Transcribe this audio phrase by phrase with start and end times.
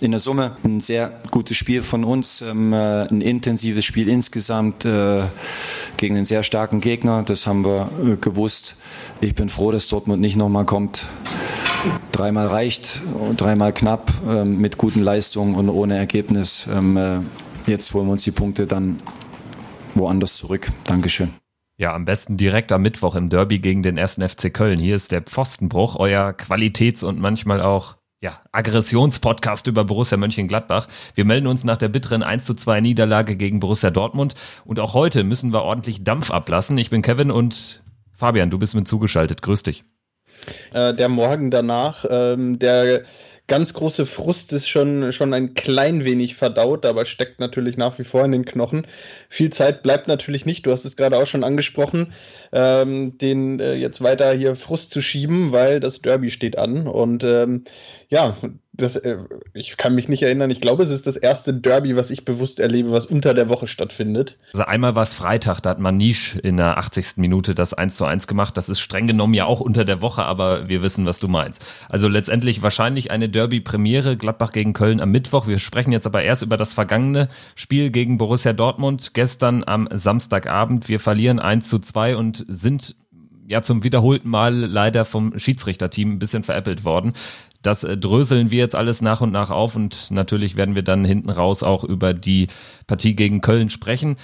[0.00, 4.84] In der Summe ein sehr gutes Spiel von uns, ähm, äh, ein intensives Spiel insgesamt
[4.84, 5.22] äh,
[5.96, 7.22] gegen einen sehr starken Gegner.
[7.22, 8.76] Das haben wir äh, gewusst.
[9.20, 11.08] Ich bin froh, dass Dortmund nicht nochmal kommt.
[12.12, 13.00] Dreimal reicht,
[13.36, 16.68] dreimal knapp, ähm, mit guten Leistungen und ohne Ergebnis.
[16.70, 17.26] Ähm,
[17.66, 19.00] jetzt holen wir uns die Punkte dann
[19.94, 20.70] woanders zurück.
[20.84, 21.32] Dankeschön.
[21.78, 24.14] Ja, am besten direkt am Mittwoch im Derby gegen den 1.
[24.14, 24.78] FC Köln.
[24.78, 30.88] Hier ist der Pfostenbruch, euer Qualitäts- und manchmal auch ja, Aggressionspodcast über Borussia Mönchengladbach.
[31.14, 34.34] Wir melden uns nach der bitteren 1 zu 2 Niederlage gegen Borussia Dortmund.
[34.64, 36.76] Und auch heute müssen wir ordentlich Dampf ablassen.
[36.76, 39.42] Ich bin Kevin und Fabian, du bist mit zugeschaltet.
[39.42, 39.84] Grüß dich.
[40.72, 43.04] Äh, der Morgen danach, ähm, der
[43.46, 48.04] ganz große Frust ist schon, schon ein klein wenig verdaut, aber steckt natürlich nach wie
[48.04, 48.86] vor in den Knochen.
[49.28, 52.12] Viel Zeit bleibt natürlich nicht, du hast es gerade auch schon angesprochen,
[52.52, 56.88] ähm, den äh, jetzt weiter hier Frust zu schieben, weil das Derby steht an.
[56.88, 57.64] Und ähm,
[58.08, 58.36] ja,
[58.72, 59.16] das, äh,
[59.54, 60.50] ich kann mich nicht erinnern.
[60.50, 63.66] Ich glaube, es ist das erste Derby, was ich bewusst erlebe, was unter der Woche
[63.66, 64.36] stattfindet.
[64.52, 67.16] Also einmal war es Freitag, da hat Manish in der 80.
[67.16, 68.56] Minute das 1 zu 1 gemacht.
[68.56, 71.64] Das ist streng genommen ja auch unter der Woche, aber wir wissen, was du meinst.
[71.88, 75.46] Also letztendlich wahrscheinlich eine Derby-Premiere, Gladbach gegen Köln am Mittwoch.
[75.46, 80.88] Wir sprechen jetzt aber erst über das vergangene Spiel gegen Borussia Dortmund gestern am Samstagabend.
[80.88, 82.94] Wir verlieren 1 zu 2 und sind
[83.46, 87.12] ja zum wiederholten Mal leider vom Schiedsrichterteam ein bisschen veräppelt worden.
[87.62, 91.04] Das äh, dröseln wir jetzt alles nach und nach auf und natürlich werden wir dann
[91.04, 92.48] hinten raus auch über die
[92.86, 94.16] Partie gegen Köln sprechen.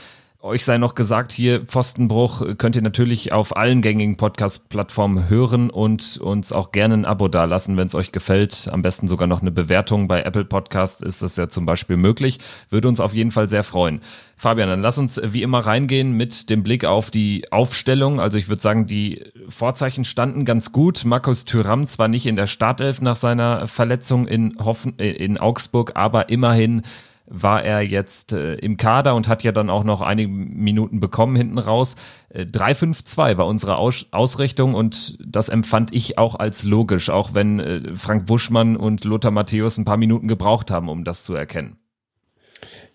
[0.44, 6.18] Euch sei noch gesagt, hier Pfostenbruch könnt ihr natürlich auf allen gängigen Podcast-Plattformen hören und
[6.18, 8.68] uns auch gerne ein Abo dalassen, wenn es euch gefällt.
[8.72, 10.08] Am besten sogar noch eine Bewertung.
[10.08, 12.40] Bei Apple Podcast ist das ja zum Beispiel möglich.
[12.70, 14.00] Würde uns auf jeden Fall sehr freuen.
[14.42, 18.18] Fabian, dann lass uns wie immer reingehen mit dem Blick auf die Aufstellung.
[18.18, 21.04] Also ich würde sagen, die Vorzeichen standen ganz gut.
[21.04, 25.92] Markus Thüram zwar nicht in der Startelf nach seiner Verletzung in, Hoffen, äh, in Augsburg,
[25.94, 26.82] aber immerhin
[27.26, 31.36] war er jetzt äh, im Kader und hat ja dann auch noch einige Minuten bekommen
[31.36, 31.94] hinten raus.
[32.30, 37.61] Äh, 3-5-2 war unsere Aus Ausrichtung und das empfand ich auch als logisch, auch wenn
[37.61, 41.77] äh, Frank Buschmann und Lothar Matthäus ein paar Minuten gebraucht haben, um das zu erkennen.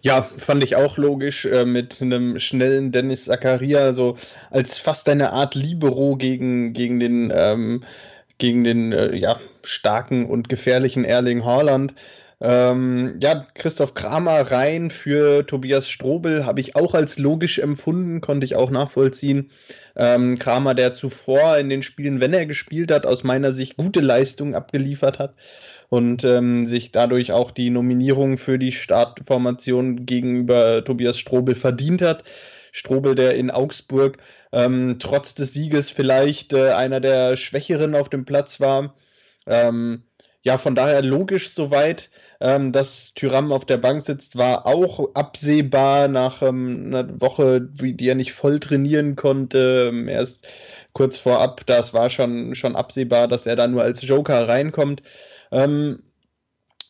[0.01, 4.15] Ja, fand ich auch logisch äh, mit einem schnellen Dennis Zakaria, also
[4.51, 7.83] als fast eine Art Libero gegen, gegen den, ähm,
[8.37, 11.95] gegen den äh, ja, starken und gefährlichen Erling Haaland.
[12.39, 18.45] Ähm, ja, Christoph Kramer rein für Tobias Strobel habe ich auch als logisch empfunden, konnte
[18.45, 19.49] ich auch nachvollziehen.
[19.95, 24.01] Ähm, Kramer, der zuvor in den Spielen, wenn er gespielt hat, aus meiner Sicht gute
[24.01, 25.33] Leistungen abgeliefert hat
[25.89, 32.23] und ähm, sich dadurch auch die Nominierung für die Startformation gegenüber Tobias Strobel verdient hat.
[32.71, 34.17] Strobel, der in Augsburg
[34.51, 38.95] ähm, trotz des Sieges vielleicht äh, einer der Schwächeren auf dem Platz war.
[39.45, 40.03] Ähm,
[40.43, 42.09] ja, von daher logisch soweit,
[42.39, 47.93] ähm, dass Tyram auf der Bank sitzt, war auch absehbar nach ähm, einer Woche, wie,
[47.93, 49.89] die er nicht voll trainieren konnte.
[49.89, 50.47] Ähm, erst
[50.93, 55.01] kurz vorab, das war schon, schon absehbar, dass er da nur als Joker reinkommt.
[55.51, 55.99] Ähm,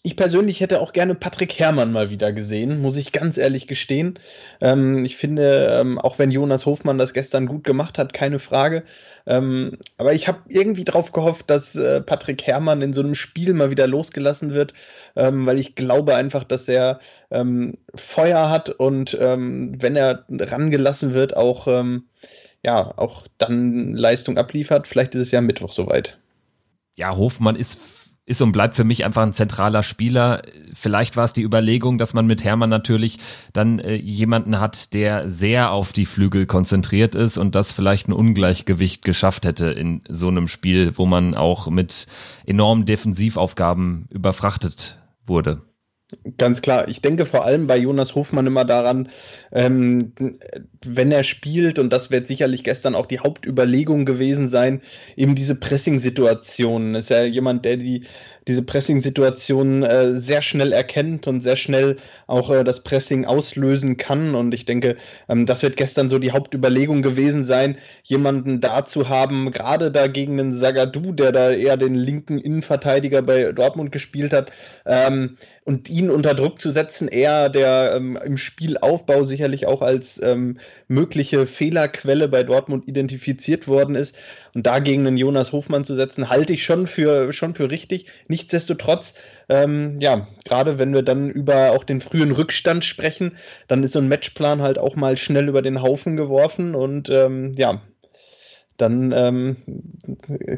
[0.07, 4.17] ich persönlich hätte auch gerne Patrick Herrmann mal wieder gesehen, muss ich ganz ehrlich gestehen.
[4.61, 8.83] Ähm, ich finde, ähm, auch wenn Jonas Hofmann das gestern gut gemacht hat, keine Frage.
[9.25, 13.53] Ähm, aber ich habe irgendwie darauf gehofft, dass äh, Patrick Herrmann in so einem Spiel
[13.53, 14.73] mal wieder losgelassen wird,
[15.17, 21.13] ähm, weil ich glaube einfach, dass er ähm, Feuer hat und ähm, wenn er rangelassen
[21.13, 21.67] wird, auch,
[22.63, 24.87] ja, auch dann Leistung abliefert.
[24.87, 26.17] Vielleicht ist es ja Mittwoch soweit.
[26.95, 30.41] Ja, Hofmann ist ist und bleibt für mich einfach ein zentraler Spieler.
[30.73, 33.19] Vielleicht war es die Überlegung, dass man mit Hermann natürlich
[33.53, 38.13] dann äh, jemanden hat, der sehr auf die Flügel konzentriert ist und das vielleicht ein
[38.13, 42.07] Ungleichgewicht geschafft hätte in so einem Spiel, wo man auch mit
[42.45, 45.61] enormen Defensivaufgaben überfrachtet wurde.
[46.37, 46.87] Ganz klar.
[46.87, 49.09] Ich denke vor allem bei Jonas Hofmann immer daran,
[49.51, 50.13] ähm,
[50.85, 54.81] wenn er spielt, und das wird sicherlich gestern auch die Hauptüberlegung gewesen sein,
[55.17, 56.95] eben diese Pressing-Situationen.
[56.95, 58.05] Ist ja jemand, der die
[58.47, 64.35] diese Pressing-Situation äh, sehr schnell erkennt und sehr schnell auch äh, das Pressing auslösen kann.
[64.35, 64.97] Und ich denke,
[65.27, 70.07] ähm, das wird gestern so die Hauptüberlegung gewesen sein, jemanden da zu haben, gerade da
[70.07, 74.51] gegen den Sagadu, der da eher den linken Innenverteidiger bei Dortmund gespielt hat,
[74.85, 75.37] ähm,
[75.67, 80.59] und ihn unter Druck zu setzen, eher der ähm, im Spielaufbau sicherlich auch als ähm,
[80.87, 84.15] mögliche Fehlerquelle bei Dortmund identifiziert worden ist.
[84.53, 88.05] Und dagegen einen Jonas Hofmann zu setzen, halte ich schon für, schon für richtig.
[88.29, 89.15] Nichtsdestotrotz,
[89.49, 93.37] ähm, ja, gerade wenn wir dann über auch den frühen Rückstand sprechen,
[93.67, 97.53] dann ist so ein Matchplan halt auch mal schnell über den Haufen geworfen und ähm,
[97.55, 97.81] ja,
[98.77, 99.57] dann ähm,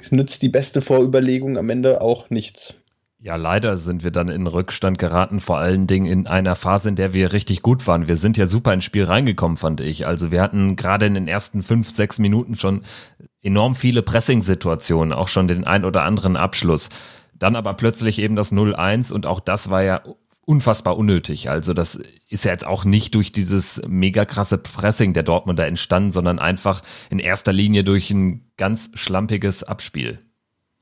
[0.09, 2.75] nützt die beste Vorüberlegung am Ende auch nichts.
[3.21, 6.95] Ja, leider sind wir dann in Rückstand geraten, vor allen Dingen in einer Phase, in
[6.95, 8.07] der wir richtig gut waren.
[8.07, 10.07] Wir sind ja super ins Spiel reingekommen, fand ich.
[10.07, 12.83] Also wir hatten gerade in den ersten fünf, sechs Minuten schon
[13.41, 16.89] enorm viele Pressing-Situationen, auch schon den ein oder anderen Abschluss.
[17.33, 20.01] Dann aber plötzlich eben das 0-1 und auch das war ja
[20.49, 21.51] unfassbar unnötig.
[21.51, 26.11] Also das ist ja jetzt auch nicht durch dieses mega krasse Pressing der Dortmunder entstanden,
[26.11, 26.81] sondern einfach
[27.11, 30.17] in erster Linie durch ein ganz schlampiges Abspiel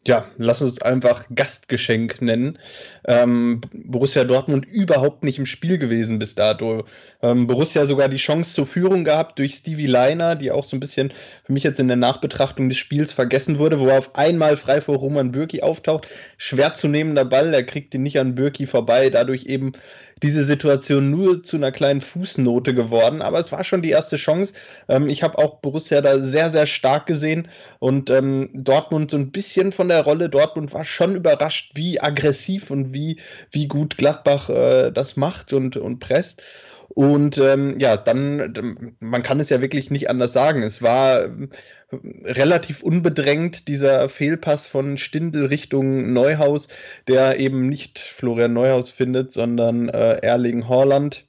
[0.07, 2.57] ja, lass uns einfach Gastgeschenk nennen.
[3.06, 6.86] Ähm, Borussia Dortmund überhaupt nicht im Spiel gewesen bis dato.
[7.21, 10.80] Ähm, Borussia sogar die Chance zur Führung gehabt durch Stevie Leiner, die auch so ein
[10.80, 11.12] bisschen
[11.44, 14.80] für mich jetzt in der Nachbetrachtung des Spiels vergessen wurde, wo er auf einmal frei
[14.80, 16.07] vor Roman Bürki auftaucht.
[16.38, 19.74] Schwer zu nehmender Ball, er kriegt ihn nicht an Bürki vorbei, dadurch eben
[20.24, 23.22] diese Situation nur zu einer kleinen Fußnote geworden.
[23.22, 24.54] Aber es war schon die erste Chance.
[24.88, 27.48] Ähm, ich habe auch Borussia da sehr, sehr stark gesehen
[27.80, 30.30] und ähm, Dortmund so ein bisschen von der Rolle.
[30.30, 33.19] Dortmund war schon überrascht, wie aggressiv und wie,
[33.52, 36.44] wie gut Gladbach äh, das macht und, und presst.
[36.98, 40.64] Und ähm, ja, dann, man kann es ja wirklich nicht anders sagen.
[40.64, 41.28] Es war
[41.92, 46.70] relativ unbedrängt dieser Fehlpass von Stindel Richtung Neuhaus,
[47.08, 51.28] der eben nicht Florian Neuhaus findet, sondern äh, Erling Horland.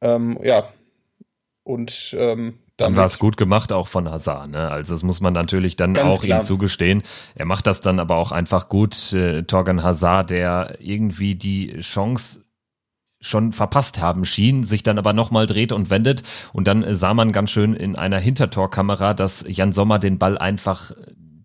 [0.00, 0.68] Ähm, ja,
[1.62, 4.50] und ähm, dann war es gut gemacht auch von Hazard.
[4.50, 4.68] Ne?
[4.68, 6.40] Also das muss man natürlich dann auch klar.
[6.40, 7.04] ihm zugestehen.
[7.36, 9.12] Er macht das dann aber auch einfach gut.
[9.12, 12.40] Äh, Torgan Hazard, der irgendwie die Chance
[13.20, 16.22] schon verpasst haben schien, sich dann aber nochmal dreht und wendet.
[16.52, 20.92] Und dann sah man ganz schön in einer Hintertorkamera, dass Jan Sommer den Ball einfach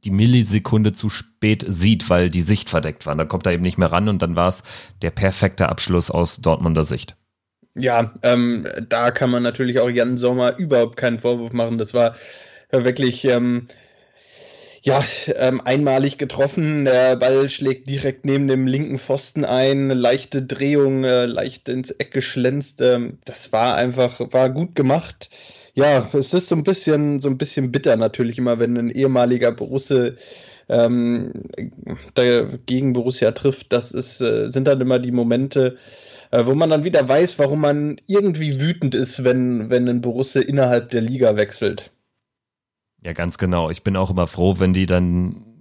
[0.04, 3.16] die Millisekunde zu spät sieht, weil die Sicht verdeckt war.
[3.16, 4.64] Dann kommt er eben nicht mehr ran und dann war es
[5.02, 7.16] der perfekte Abschluss aus Dortmunder Sicht.
[7.76, 11.78] Ja, ähm, da kann man natürlich auch Jan Sommer überhaupt keinen Vorwurf machen.
[11.78, 12.16] Das war
[12.72, 13.68] wirklich ähm,
[14.84, 15.02] ja,
[15.36, 16.84] ähm, einmalig getroffen.
[16.84, 19.90] Der Ball schlägt direkt neben dem linken Pfosten ein.
[19.90, 22.82] Leichte Drehung, äh, leicht ins Eck geschlänzt.
[22.82, 25.30] Ähm, das war einfach, war gut gemacht.
[25.74, 29.54] Ja, es ist so ein bisschen, so ein bisschen bitter natürlich immer, wenn ein ehemaliger
[29.54, 30.16] Borusse
[30.68, 31.32] ähm,
[32.66, 33.72] gegen Borussia trifft.
[33.72, 35.78] Das ist, äh, sind dann immer die Momente,
[36.32, 40.42] äh, wo man dann wieder weiß, warum man irgendwie wütend ist, wenn, wenn ein Borussia
[40.42, 41.92] innerhalb der Liga wechselt.
[43.04, 43.70] Ja, ganz genau.
[43.70, 45.53] Ich bin auch immer froh, wenn die dann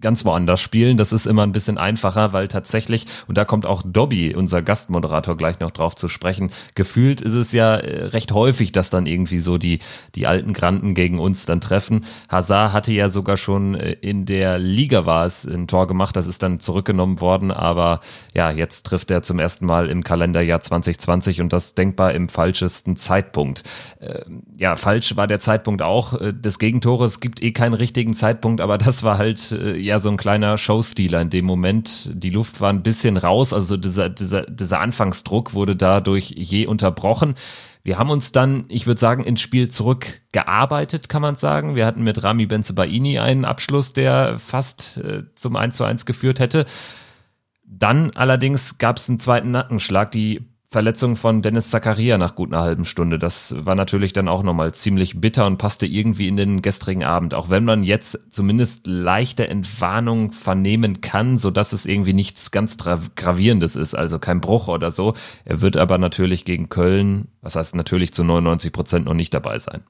[0.00, 0.96] ganz woanders spielen.
[0.96, 5.36] Das ist immer ein bisschen einfacher, weil tatsächlich, und da kommt auch Dobby, unser Gastmoderator,
[5.36, 9.38] gleich noch drauf zu sprechen, gefühlt ist es ja äh, recht häufig, dass dann irgendwie
[9.38, 9.80] so die,
[10.14, 12.04] die alten Granden gegen uns dann treffen.
[12.28, 16.26] Hazard hatte ja sogar schon äh, in der Liga war es ein Tor gemacht, das
[16.26, 18.00] ist dann zurückgenommen worden, aber
[18.34, 22.96] ja, jetzt trifft er zum ersten Mal im Kalenderjahr 2020 und das denkbar im falschesten
[22.96, 23.64] Zeitpunkt.
[24.00, 27.12] Ähm, ja, falsch war der Zeitpunkt auch äh, des Gegentores.
[27.12, 29.52] Es gibt eh keinen richtigen Zeitpunkt, aber das war halt
[29.88, 32.10] eher so ein kleiner Showstealer in dem Moment.
[32.14, 37.34] Die Luft war ein bisschen raus, also dieser, dieser, dieser Anfangsdruck wurde dadurch je unterbrochen.
[37.82, 41.74] Wir haben uns dann, ich würde sagen, ins Spiel zurückgearbeitet, kann man sagen.
[41.74, 46.38] Wir hatten mit Rami Benzebaini einen Abschluss, der fast äh, zum 1 zu 1 geführt
[46.38, 46.66] hätte.
[47.64, 50.10] Dann allerdings gab es einen zweiten Nackenschlag.
[50.10, 53.18] Die Verletzung von Dennis Zakaria nach gut einer halben Stunde.
[53.18, 57.32] Das war natürlich dann auch nochmal ziemlich bitter und passte irgendwie in den gestrigen Abend.
[57.32, 62.76] Auch wenn man jetzt zumindest leichte Entwarnung vernehmen kann, so dass es irgendwie nichts ganz
[62.76, 65.14] gravierendes ist, also kein Bruch oder so.
[65.46, 69.58] Er wird aber natürlich gegen Köln, was heißt natürlich zu 99 Prozent noch nicht dabei
[69.58, 69.84] sein.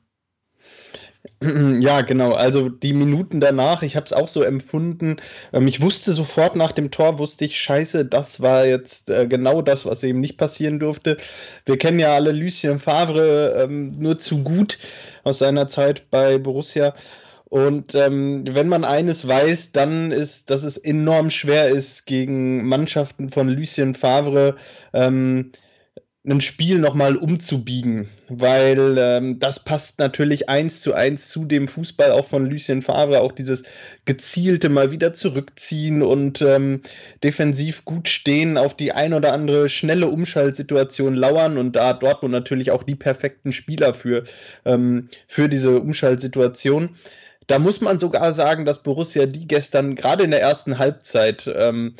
[1.80, 2.32] Ja, genau.
[2.32, 5.16] Also die Minuten danach, ich habe es auch so empfunden.
[5.52, 9.62] Ähm, ich wusste sofort nach dem Tor, wusste ich, scheiße, das war jetzt äh, genau
[9.62, 11.16] das, was eben nicht passieren durfte.
[11.66, 14.78] Wir kennen ja alle Lucien Favre ähm, nur zu gut
[15.24, 16.94] aus seiner Zeit bei Borussia.
[17.44, 23.30] Und ähm, wenn man eines weiß, dann ist, dass es enorm schwer ist, gegen Mannschaften
[23.30, 24.56] von Lucien Favre
[24.92, 25.52] ähm,
[26.30, 32.12] ein Spiel nochmal umzubiegen, weil ähm, das passt natürlich eins zu eins zu dem Fußball
[32.12, 33.62] auch von Lucien Favre, auch dieses
[34.04, 36.82] gezielte mal wieder zurückziehen und ähm,
[37.22, 42.32] defensiv gut stehen, auf die ein oder andere schnelle Umschaltsituation lauern und da hat Dortmund
[42.32, 44.24] natürlich auch die perfekten Spieler für,
[44.64, 46.96] ähm, für diese Umschaltsituation.
[47.48, 51.94] Da muss man sogar sagen, dass Borussia die gestern gerade in der ersten Halbzeit ähm,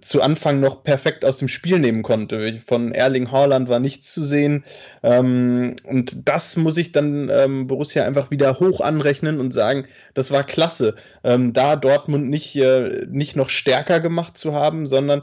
[0.00, 2.58] zu Anfang noch perfekt aus dem Spiel nehmen konnte.
[2.66, 4.64] Von Erling Haaland war nichts zu sehen.
[5.02, 10.30] Ähm, und das muss ich dann ähm, Borussia einfach wieder hoch anrechnen und sagen, das
[10.30, 10.94] war klasse.
[11.22, 15.22] Ähm, da Dortmund nicht, äh, nicht noch stärker gemacht zu haben, sondern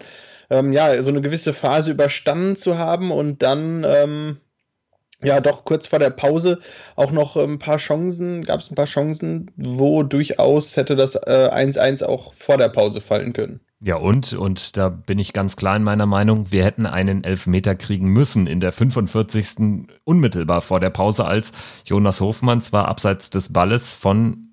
[0.51, 4.37] ähm, ja, so eine gewisse Phase überstanden zu haben und dann ähm,
[5.23, 6.59] ja, doch kurz vor der Pause
[6.95, 12.01] auch noch ein paar Chancen, gab es ein paar Chancen, wo durchaus hätte das 1-1
[12.01, 13.59] äh, auch vor der Pause fallen können.
[13.85, 17.75] Ja, und, und da bin ich ganz klar in meiner Meinung, wir hätten einen Elfmeter
[17.75, 19.87] kriegen müssen in der 45.
[20.03, 21.53] unmittelbar vor der Pause, als
[21.85, 24.47] Jonas Hofmann zwar abseits des Balles von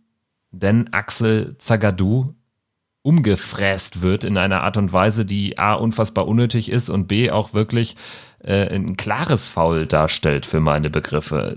[0.50, 2.34] den Axel Zagadou
[3.00, 7.54] umgefräst wird in einer Art und Weise, die A unfassbar unnötig ist und B auch
[7.54, 7.96] wirklich
[8.40, 11.56] äh, ein klares Foul darstellt für meine Begriffe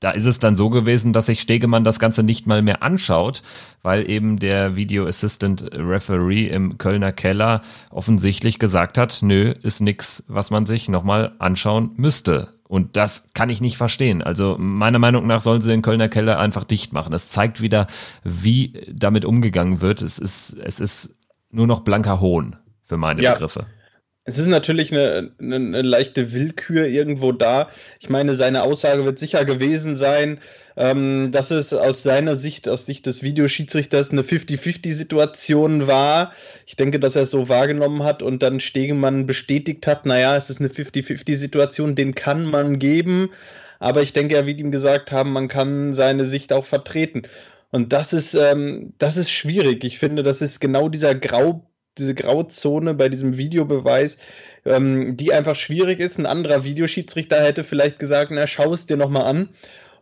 [0.00, 3.42] da ist es dann so gewesen, dass sich Stegemann das Ganze nicht mal mehr anschaut,
[3.82, 10.24] weil eben der Video Assistant Referee im Kölner Keller offensichtlich gesagt hat, nö, ist nix,
[10.26, 12.54] was man sich nochmal anschauen müsste.
[12.66, 14.22] Und das kann ich nicht verstehen.
[14.22, 17.10] Also meiner Meinung nach sollen sie den Kölner Keller einfach dicht machen.
[17.10, 17.88] Das zeigt wieder,
[18.22, 20.02] wie damit umgegangen wird.
[20.02, 21.16] Es ist, es ist
[21.50, 23.32] nur noch blanker Hohn für meine ja.
[23.32, 23.66] Begriffe.
[24.24, 27.68] Es ist natürlich eine, eine, eine, leichte Willkür irgendwo da.
[28.00, 30.40] Ich meine, seine Aussage wird sicher gewesen sein,
[30.76, 36.32] ähm, dass es aus seiner Sicht, aus Sicht des Videoschiedsrichters, eine 50-50-Situation war.
[36.66, 40.50] Ich denke, dass er es so wahrgenommen hat und dann Stegemann bestätigt hat, naja, es
[40.50, 43.30] ist eine 50-50-Situation, den kann man geben.
[43.78, 47.22] Aber ich denke, er wird ihm gesagt haben, man kann seine Sicht auch vertreten.
[47.70, 49.82] Und das ist, ähm, das ist schwierig.
[49.84, 51.69] Ich finde, das ist genau dieser Grau
[52.00, 54.18] diese Grauzone bei diesem Videobeweis,
[54.64, 56.18] ähm, die einfach schwierig ist.
[56.18, 59.50] Ein anderer Videoschiedsrichter hätte vielleicht gesagt, na, schau es dir nochmal an.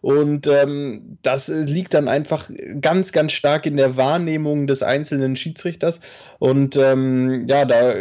[0.00, 2.50] Und ähm, das liegt dann einfach
[2.80, 6.00] ganz, ganz stark in der Wahrnehmung des einzelnen Schiedsrichters.
[6.38, 7.94] Und ähm, ja, da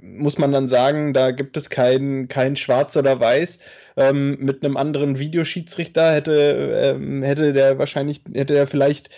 [0.00, 3.58] muss man dann sagen, da gibt es kein, kein Schwarz oder Weiß.
[3.96, 9.10] Ähm, mit einem anderen Videoschiedsrichter hätte, ähm, hätte der wahrscheinlich, hätte er vielleicht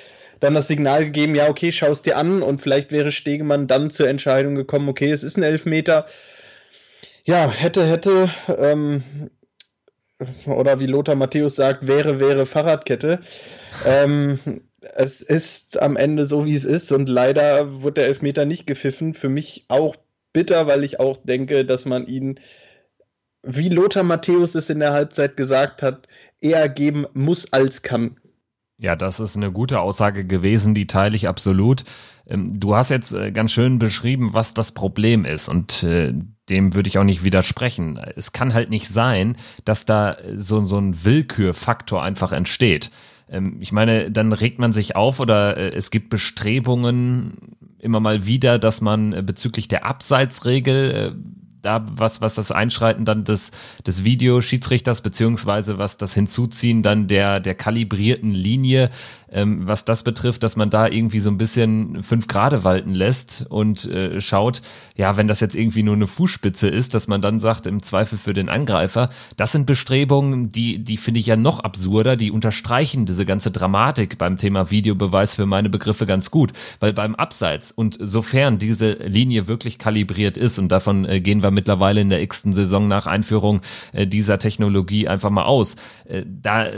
[0.43, 3.91] dann das Signal gegeben, ja, okay, schau es dir an und vielleicht wäre Stegemann dann
[3.91, 6.07] zur Entscheidung gekommen, okay, es ist ein Elfmeter.
[7.23, 9.05] Ja, hätte, hätte, ähm,
[10.47, 13.21] oder wie Lothar Matthäus sagt, wäre, wäre Fahrradkette.
[13.87, 14.41] ähm,
[14.97, 19.15] es ist am Ende so, wie es ist und leider wird der Elfmeter nicht gepfiffen.
[19.15, 19.95] Für mich auch
[20.33, 22.41] bitter, weil ich auch denke, dass man ihn,
[23.45, 26.09] wie Lothar Matthäus es in der Halbzeit gesagt hat,
[26.41, 28.17] eher geben muss als kann.
[28.83, 31.85] Ja, das ist eine gute Aussage gewesen, die teile ich absolut.
[32.27, 36.13] Ähm, du hast jetzt äh, ganz schön beschrieben, was das Problem ist und äh,
[36.51, 37.97] dem würde ich auch nicht widersprechen.
[38.17, 42.91] Es kann halt nicht sein, dass da so, so ein Willkürfaktor einfach entsteht.
[43.29, 48.27] Ähm, ich meine, dann regt man sich auf oder äh, es gibt Bestrebungen immer mal
[48.27, 51.17] wieder, dass man bezüglich der Abseitsregel
[51.63, 53.51] da was, was das Einschreiten dann des,
[53.87, 58.91] des Videoschiedsrichters beziehungsweise was das Hinzuziehen dann der, der kalibrierten Linie
[59.33, 63.47] ähm, was das betrifft, dass man da irgendwie so ein bisschen fünf Grade walten lässt
[63.49, 64.63] und äh, schaut,
[64.95, 68.19] ja, wenn das jetzt irgendwie nur eine Fußspitze ist, dass man dann sagt, im Zweifel
[68.19, 73.07] für den Angreifer, das sind Bestrebungen, die, die finde ich ja noch absurder, die unterstreichen
[73.07, 77.97] diese ganze Dramatik beim Thema Videobeweis für meine Begriffe ganz gut, weil beim Abseits und
[78.01, 82.53] sofern diese Linie wirklich kalibriert ist und davon äh, gehen wir mittlerweile in der x-ten
[82.53, 83.63] Saison nach Einführung
[83.93, 86.69] äh, dieser Technologie einfach mal aus, äh, da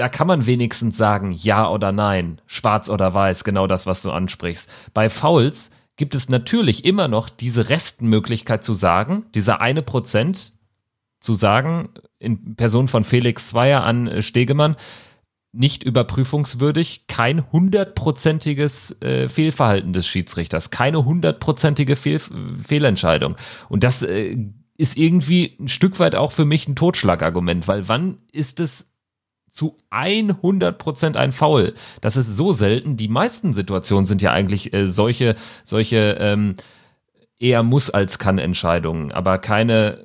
[0.00, 4.10] da kann man wenigstens sagen, ja oder nein, schwarz oder weiß, genau das, was du
[4.10, 4.66] ansprichst.
[4.94, 10.54] Bei Fouls gibt es natürlich immer noch diese Restmöglichkeit zu sagen, dieser eine Prozent
[11.20, 14.76] zu sagen, in Person von Felix Zweier an Stegemann,
[15.52, 22.20] nicht überprüfungswürdig, kein hundertprozentiges äh, Fehlverhalten des Schiedsrichters, keine hundertprozentige Fehl
[22.66, 23.36] Fehlentscheidung.
[23.68, 24.34] Und das äh,
[24.78, 28.89] ist irgendwie ein Stück weit auch für mich ein Totschlagargument, weil wann ist es
[29.50, 31.74] zu 100% ein Foul.
[32.00, 32.96] Das ist so selten.
[32.96, 36.56] Die meisten Situationen sind ja eigentlich äh, solche, solche ähm,
[37.38, 40.02] eher muss als kann Entscheidungen, aber keine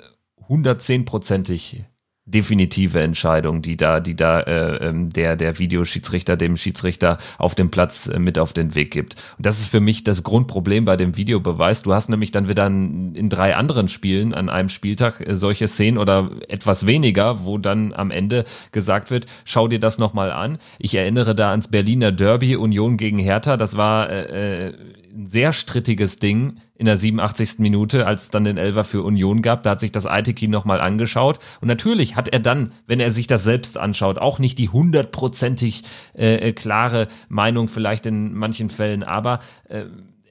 [0.47, 1.85] 110%ig
[2.27, 7.69] definitive Entscheidung, die da, die da äh, ähm, der der Videoschiedsrichter dem Schiedsrichter auf dem
[7.69, 9.15] Platz äh, mit auf den Weg gibt.
[9.37, 11.83] Und das ist für mich das Grundproblem bei dem Videobeweis.
[11.83, 15.99] Du hast nämlich dann wieder in drei anderen Spielen an einem Spieltag äh, solche Szenen
[15.99, 20.57] oder etwas weniger, wo dann am Ende gesagt wird, schau dir das nochmal an.
[20.79, 23.55] Ich erinnere da ans Berliner Derby Union gegen Hertha.
[23.55, 24.73] Das war äh, äh
[25.15, 27.59] ein sehr strittiges Ding in der 87.
[27.59, 29.63] Minute, als es dann den Elfer für Union gab.
[29.63, 31.39] Da hat sich das Aiteki nochmal angeschaut.
[31.61, 35.83] Und natürlich hat er dann, wenn er sich das selbst anschaut, auch nicht die hundertprozentig
[36.17, 39.39] äh, äh, klare Meinung vielleicht in manchen Fällen, aber
[39.69, 39.85] äh,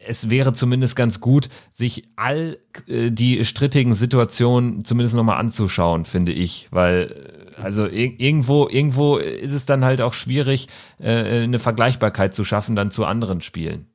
[0.06, 6.32] es wäre zumindest ganz gut, sich all äh, die strittigen Situationen zumindest nochmal anzuschauen, finde
[6.32, 12.34] ich, weil äh, also irgendwo, irgendwo ist es dann halt auch schwierig, äh, eine Vergleichbarkeit
[12.34, 13.86] zu schaffen dann zu anderen Spielen.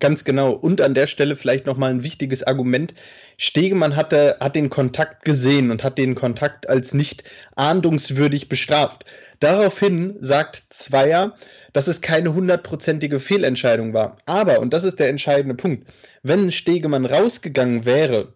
[0.00, 0.50] Ganz genau.
[0.50, 2.92] Und an der Stelle vielleicht nochmal ein wichtiges Argument.
[3.38, 7.22] Stegemann hatte, hat den Kontakt gesehen und hat den Kontakt als nicht
[7.54, 9.04] ahndungswürdig bestraft.
[9.38, 11.36] Daraufhin sagt Zweier,
[11.72, 14.16] dass es keine hundertprozentige Fehlentscheidung war.
[14.26, 15.86] Aber, und das ist der entscheidende Punkt,
[16.24, 18.32] wenn Stegemann rausgegangen wäre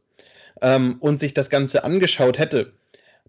[0.62, 2.74] ähm, und sich das Ganze angeschaut hätte,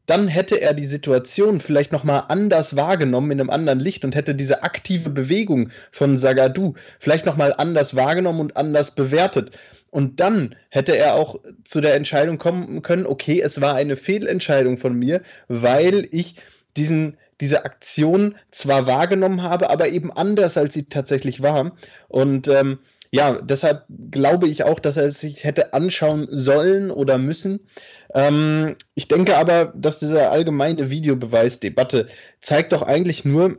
[0.05, 4.35] dann hätte er die Situation vielleicht nochmal anders wahrgenommen in einem anderen Licht und hätte
[4.35, 9.51] diese aktive Bewegung von Sagadu vielleicht nochmal anders wahrgenommen und anders bewertet.
[9.89, 14.77] Und dann hätte er auch zu der Entscheidung kommen können, okay, es war eine Fehlentscheidung
[14.77, 16.35] von mir, weil ich
[16.77, 21.73] diesen, diese Aktion zwar wahrgenommen habe, aber eben anders, als sie tatsächlich war.
[22.07, 22.79] Und ähm,
[23.11, 27.67] ja, deshalb glaube ich auch, dass er es sich hätte anschauen sollen oder müssen.
[28.13, 32.07] Ähm, ich denke aber, dass diese allgemeine Videobeweisdebatte
[32.39, 33.57] zeigt doch eigentlich nur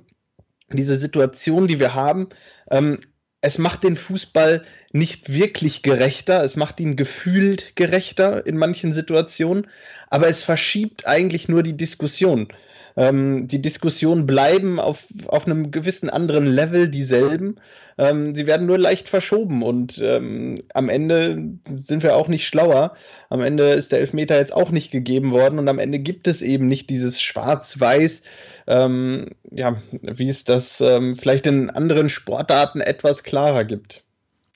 [0.73, 2.31] diese Situation, die wir haben.
[2.71, 3.01] Ähm,
[3.43, 9.67] es macht den Fußball nicht wirklich gerechter, es macht ihn gefühlt gerechter in manchen Situationen,
[10.09, 12.49] aber es verschiebt eigentlich nur die Diskussion.
[12.97, 17.57] Ähm, die Diskussionen bleiben auf, auf einem gewissen anderen Level dieselben.
[17.99, 22.95] Ähm, sie werden nur leicht verschoben und ähm, am Ende sind wir auch nicht schlauer.
[23.29, 26.43] Am Ende ist der Elfmeter jetzt auch nicht gegeben worden und am Ende gibt es
[26.43, 28.23] eben nicht dieses Schwarz-Weiß,
[28.67, 34.03] ähm, ja, wie es das ähm, vielleicht in anderen Sportarten etwas klarer gibt.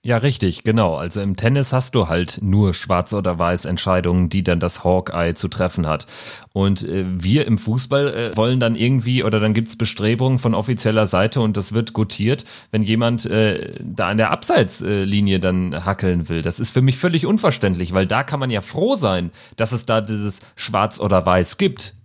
[0.07, 0.95] Ja, richtig, genau.
[0.95, 5.49] Also im Tennis hast du halt nur Schwarz- oder Weiß-Entscheidungen, die dann das Hawkeye zu
[5.49, 6.07] treffen hat.
[6.53, 11.09] Und äh, wir im Fußball äh, wollen dann irgendwie, oder dann gibt's Bestrebungen von offizieller
[11.09, 16.41] Seite und das wird gutiert, wenn jemand äh, da an der Abseitslinie dann hackeln will.
[16.41, 19.87] Das ist für mich völlig unverständlich, weil da kann man ja froh sein, dass es
[19.87, 21.96] da dieses Schwarz oder Weiß gibt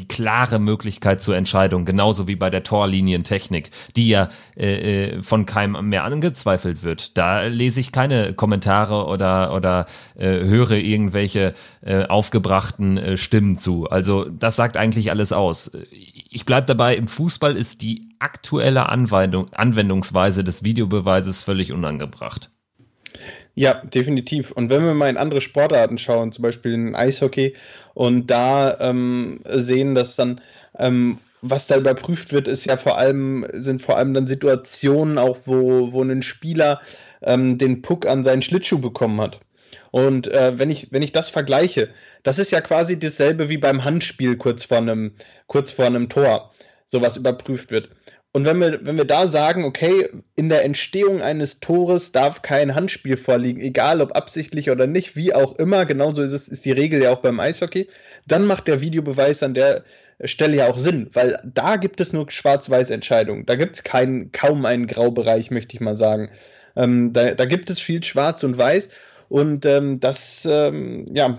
[0.00, 5.44] die klare Möglichkeit zur Entscheidung, genauso wie bei der Torlinientechnik, die ja äh, äh, von
[5.44, 7.18] keinem mehr angezweifelt wird.
[7.18, 9.84] Da lese ich keine Kommentare oder, oder
[10.16, 11.52] äh, höre irgendwelche
[11.82, 13.90] äh, aufgebrachten äh, Stimmen zu.
[13.90, 15.70] Also das sagt eigentlich alles aus.
[15.90, 22.48] Ich bleibe dabei, im Fußball ist die aktuelle Anwendung, Anwendungsweise des Videobeweises völlig unangebracht.
[23.54, 24.52] Ja, definitiv.
[24.52, 27.54] Und wenn wir mal in andere Sportarten schauen, zum Beispiel in Eishockey,
[27.94, 30.40] und da ähm, sehen, dass dann,
[30.78, 35.38] ähm, was da überprüft wird, ist ja vor allem, sind vor allem dann Situationen auch,
[35.46, 36.80] wo, wo ein Spieler
[37.22, 39.40] ähm, den Puck an seinen Schlittschuh bekommen hat.
[39.90, 41.90] Und äh, wenn, ich, wenn ich das vergleiche,
[42.22, 45.12] das ist ja quasi dasselbe wie beim Handspiel kurz vor einem,
[45.46, 46.52] kurz vor einem Tor,
[46.86, 47.88] sowas überprüft wird.
[48.32, 52.76] Und wenn wir, wenn wir da sagen, okay, in der Entstehung eines Tores darf kein
[52.76, 56.70] Handspiel vorliegen, egal ob absichtlich oder nicht, wie auch immer, genauso ist es, ist die
[56.70, 57.88] Regel ja auch beim Eishockey,
[58.28, 59.84] dann macht der Videobeweis an der
[60.24, 63.46] Stelle ja auch Sinn, weil da gibt es nur Schwarz-Weiß-Entscheidungen.
[63.46, 66.30] Da gibt es kaum einen Graubereich, möchte ich mal sagen.
[66.76, 68.90] Ähm, da, da gibt es viel Schwarz und Weiß.
[69.28, 71.38] Und ähm, das, ähm, ja,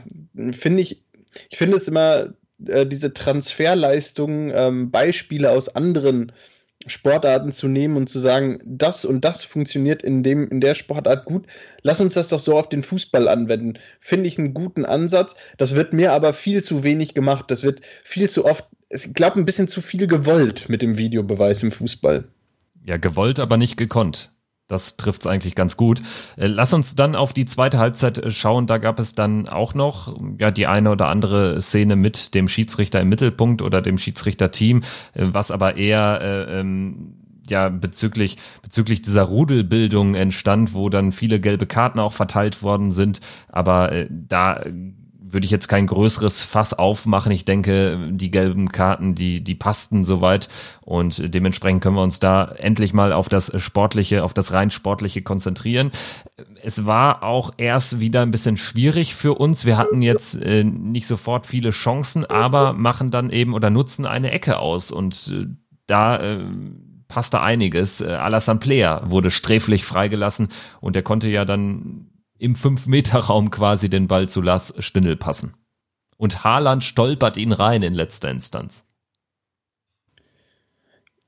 [0.51, 1.03] finde ich,
[1.49, 2.33] ich finde es immer,
[2.67, 6.31] äh, diese Transferleistungen, ähm, Beispiele aus anderen
[6.87, 11.25] Sportarten zu nehmen und zu sagen, das und das funktioniert in, dem, in der Sportart
[11.25, 11.45] gut,
[11.81, 13.79] lass uns das doch so auf den Fußball anwenden.
[13.99, 15.35] Finde ich einen guten Ansatz.
[15.57, 17.45] Das wird mir aber viel zu wenig gemacht.
[17.49, 21.63] Das wird viel zu oft, ich glaube, ein bisschen zu viel gewollt mit dem Videobeweis
[21.63, 22.25] im Fußball.
[22.85, 24.31] Ja, gewollt, aber nicht gekonnt.
[24.71, 26.01] Das trifft es eigentlich ganz gut.
[26.37, 28.67] Äh, lass uns dann auf die zweite Halbzeit äh, schauen.
[28.67, 33.01] Da gab es dann auch noch ja die eine oder andere Szene mit dem Schiedsrichter
[33.01, 37.15] im Mittelpunkt oder dem Schiedsrichterteam, äh, was aber eher äh, ähm,
[37.49, 43.19] ja bezüglich bezüglich dieser Rudelbildung entstand, wo dann viele gelbe Karten auch verteilt worden sind.
[43.49, 44.63] Aber äh, da
[45.33, 47.31] würde ich jetzt kein größeres Fass aufmachen.
[47.31, 50.47] Ich denke, die gelben Karten, die, die passten soweit
[50.81, 55.21] und dementsprechend können wir uns da endlich mal auf das Sportliche, auf das rein Sportliche
[55.21, 55.91] konzentrieren.
[56.63, 59.65] Es war auch erst wieder ein bisschen schwierig für uns.
[59.65, 64.31] Wir hatten jetzt äh, nicht sofort viele Chancen, aber machen dann eben oder nutzen eine
[64.31, 65.47] Ecke aus und äh,
[65.87, 66.39] da äh,
[67.07, 68.01] passte einiges.
[68.01, 70.47] Äh, Alassane Player wurde sträflich freigelassen
[70.79, 72.10] und er konnte ja dann
[72.41, 75.53] im 5-Meter-Raum quasi den Ball zu Lars Stindl passen.
[76.17, 78.85] Und Haaland stolpert ihn rein in letzter Instanz.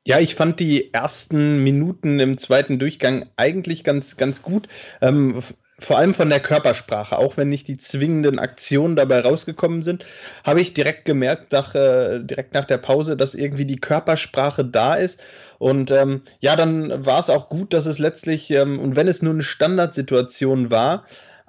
[0.05, 4.67] Ja, ich fand die ersten Minuten im zweiten Durchgang eigentlich ganz, ganz gut.
[5.01, 5.41] Ähm,
[5.79, 10.05] vor allem von der Körpersprache, auch wenn nicht die zwingenden Aktionen dabei rausgekommen sind,
[10.43, 14.95] habe ich direkt gemerkt, nach, äh, direkt nach der Pause, dass irgendwie die Körpersprache da
[14.95, 15.21] ist.
[15.59, 19.21] Und ähm, ja, dann war es auch gut, dass es letztlich, ähm, und wenn es
[19.21, 21.05] nur eine Standardsituation war,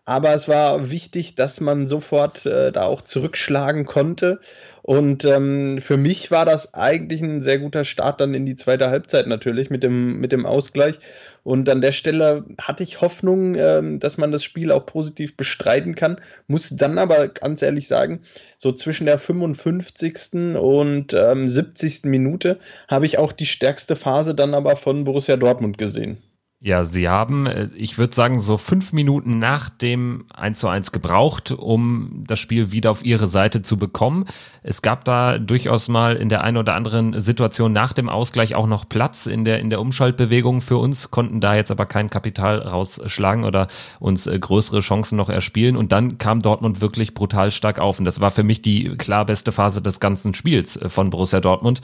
[0.06, 4.38] Aber es war wichtig, dass man sofort äh, da auch zurückschlagen konnte.
[4.82, 8.90] Und ähm, für mich war das eigentlich ein sehr guter Start dann in die zweite
[8.90, 10.98] Halbzeit natürlich mit dem, mit dem Ausgleich.
[11.44, 15.94] Und an der Stelle hatte ich Hoffnung, ähm, dass man das Spiel auch positiv bestreiten
[15.94, 16.16] kann.
[16.48, 18.22] Muss dann aber ganz ehrlich sagen,
[18.56, 20.56] so zwischen der 55.
[20.56, 22.04] und ähm, 70.
[22.04, 26.18] Minute habe ich auch die stärkste Phase dann aber von Borussia Dortmund gesehen.
[26.66, 30.92] Ja, sie haben, äh, ich würde sagen, so fünf Minuten nach dem 1 zu 1
[30.92, 34.24] gebraucht, um das Spiel wieder auf ihre Seite zu bekommen.
[34.62, 38.66] Es gab da durchaus mal in der einen oder anderen Situation nach dem Ausgleich auch
[38.66, 42.60] noch Platz in der, in der Umschaltbewegung für uns, konnten da jetzt aber kein Kapital
[42.60, 43.66] rausschlagen oder
[44.00, 45.76] uns äh, größere Chancen noch erspielen.
[45.76, 47.98] Und dann kam Dortmund wirklich brutal stark auf.
[47.98, 51.40] Und das war für mich die klar beste Phase des ganzen Spiels äh, von Borussia
[51.40, 51.82] Dortmund.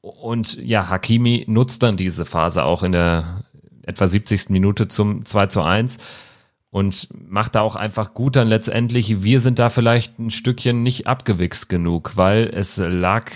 [0.00, 3.44] Und ja, Hakimi nutzt dann diese Phase auch in der
[3.90, 4.50] etwa 70.
[4.50, 5.98] Minute zum 2 zu 1
[6.70, 9.24] und macht da auch einfach gut dann letztendlich.
[9.24, 13.32] Wir sind da vielleicht ein Stückchen nicht abgewichst genug, weil es lag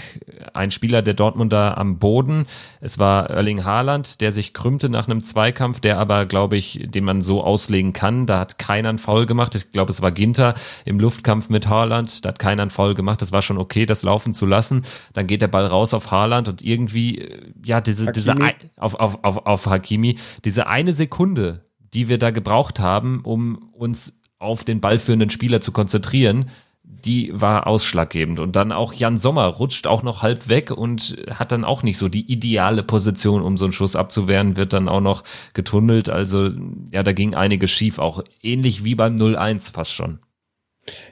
[0.52, 2.46] ein Spieler der Dortmunder am Boden.
[2.80, 7.02] Es war Erling Haaland, der sich krümmte nach einem Zweikampf, der aber, glaube ich, den
[7.04, 8.26] man so auslegen kann.
[8.26, 9.56] Da hat keiner einen Foul gemacht.
[9.56, 12.24] Ich glaube, es war Ginter im Luftkampf mit Haaland.
[12.24, 13.20] Da hat keiner einen Foul gemacht.
[13.20, 14.84] Das war schon okay, das laufen zu lassen.
[15.12, 17.28] Dann geht der Ball raus auf Haaland und irgendwie,
[17.64, 18.12] ja, diese, Hakimi.
[18.14, 18.36] diese,
[18.76, 24.12] auf, auf, auf, auf Hakimi, diese eine Sekunde, die wir da gebraucht haben, um uns
[24.38, 26.50] auf den ballführenden Spieler zu konzentrieren,
[26.82, 28.40] die war ausschlaggebend.
[28.40, 31.98] Und dann auch Jan Sommer rutscht auch noch halb weg und hat dann auch nicht
[31.98, 36.10] so die ideale Position, um so einen Schuss abzuwehren, wird dann auch noch getunnelt.
[36.10, 36.50] Also
[36.92, 40.18] ja, da ging einiges schief, auch ähnlich wie beim 0-1 fast schon.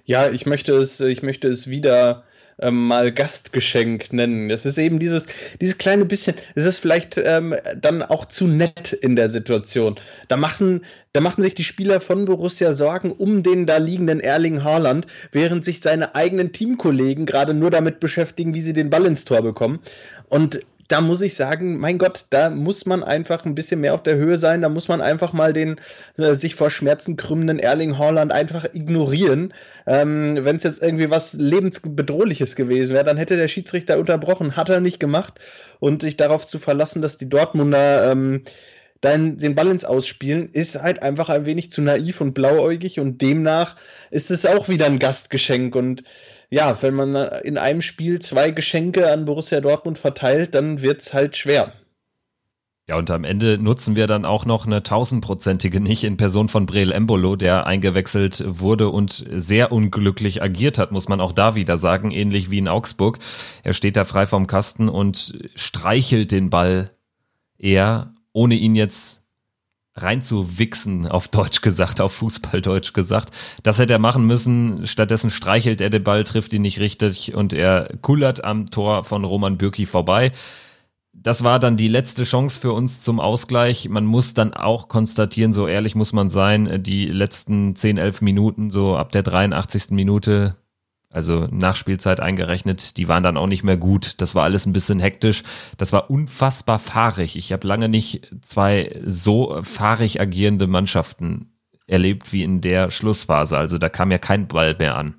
[0.04, 2.24] Ja, ich möchte es, ich möchte es wieder
[2.62, 4.48] ähm, mal Gastgeschenk nennen.
[4.48, 5.26] Das ist eben dieses,
[5.60, 9.96] dieses kleine bisschen, es ist vielleicht ähm, dann auch zu nett in der Situation.
[10.28, 14.64] Da machen, da machen sich die Spieler von Borussia Sorgen um den da liegenden Erling
[14.64, 19.24] Haaland, während sich seine eigenen Teamkollegen gerade nur damit beschäftigen, wie sie den Ball ins
[19.24, 19.80] Tor bekommen.
[20.28, 20.60] Und
[20.92, 24.16] da muss ich sagen, mein Gott, da muss man einfach ein bisschen mehr auf der
[24.16, 24.60] Höhe sein.
[24.60, 25.80] Da muss man einfach mal den
[26.18, 29.54] äh, sich vor Schmerzen krümmenden Erling Haaland einfach ignorieren.
[29.86, 34.54] Ähm, Wenn es jetzt irgendwie was lebensbedrohliches gewesen wäre, dann hätte der Schiedsrichter unterbrochen.
[34.54, 35.40] Hat er nicht gemacht.
[35.80, 38.42] Und sich darauf zu verlassen, dass die Dortmunder ähm,
[39.00, 43.20] dann den Ball ins Ausspielen, ist halt einfach ein wenig zu naiv und blauäugig und
[43.20, 43.76] demnach
[44.12, 46.04] ist es auch wieder ein Gastgeschenk und
[46.52, 51.14] ja, wenn man in einem Spiel zwei Geschenke an Borussia Dortmund verteilt, dann wird es
[51.14, 51.72] halt schwer.
[52.86, 56.66] Ja, und am Ende nutzen wir dann auch noch eine tausendprozentige nicht in Person von
[56.66, 61.78] Breel Embolo, der eingewechselt wurde und sehr unglücklich agiert hat, muss man auch da wieder
[61.78, 63.18] sagen, ähnlich wie in Augsburg.
[63.62, 66.90] Er steht da frei vom Kasten und streichelt den Ball
[67.56, 69.21] eher, ohne ihn jetzt
[69.94, 73.30] reinzuwichsen, auf Deutsch gesagt, auf Fußballdeutsch gesagt.
[73.62, 74.86] Das hätte er machen müssen.
[74.86, 79.24] Stattdessen streichelt er den Ball, trifft ihn nicht richtig und er kullert am Tor von
[79.24, 80.32] Roman Bürki vorbei.
[81.14, 83.88] Das war dann die letzte Chance für uns zum Ausgleich.
[83.90, 88.70] Man muss dann auch konstatieren, so ehrlich muss man sein, die letzten 10, 11 Minuten,
[88.70, 89.90] so ab der 83.
[89.90, 90.56] Minute
[91.12, 94.20] also Nachspielzeit eingerechnet, die waren dann auch nicht mehr gut.
[94.20, 95.42] Das war alles ein bisschen hektisch.
[95.76, 97.36] Das war unfassbar fahrig.
[97.36, 101.52] Ich habe lange nicht zwei so fahrig agierende Mannschaften
[101.86, 103.56] erlebt wie in der Schlussphase.
[103.56, 105.16] Also da kam ja kein Ball mehr an.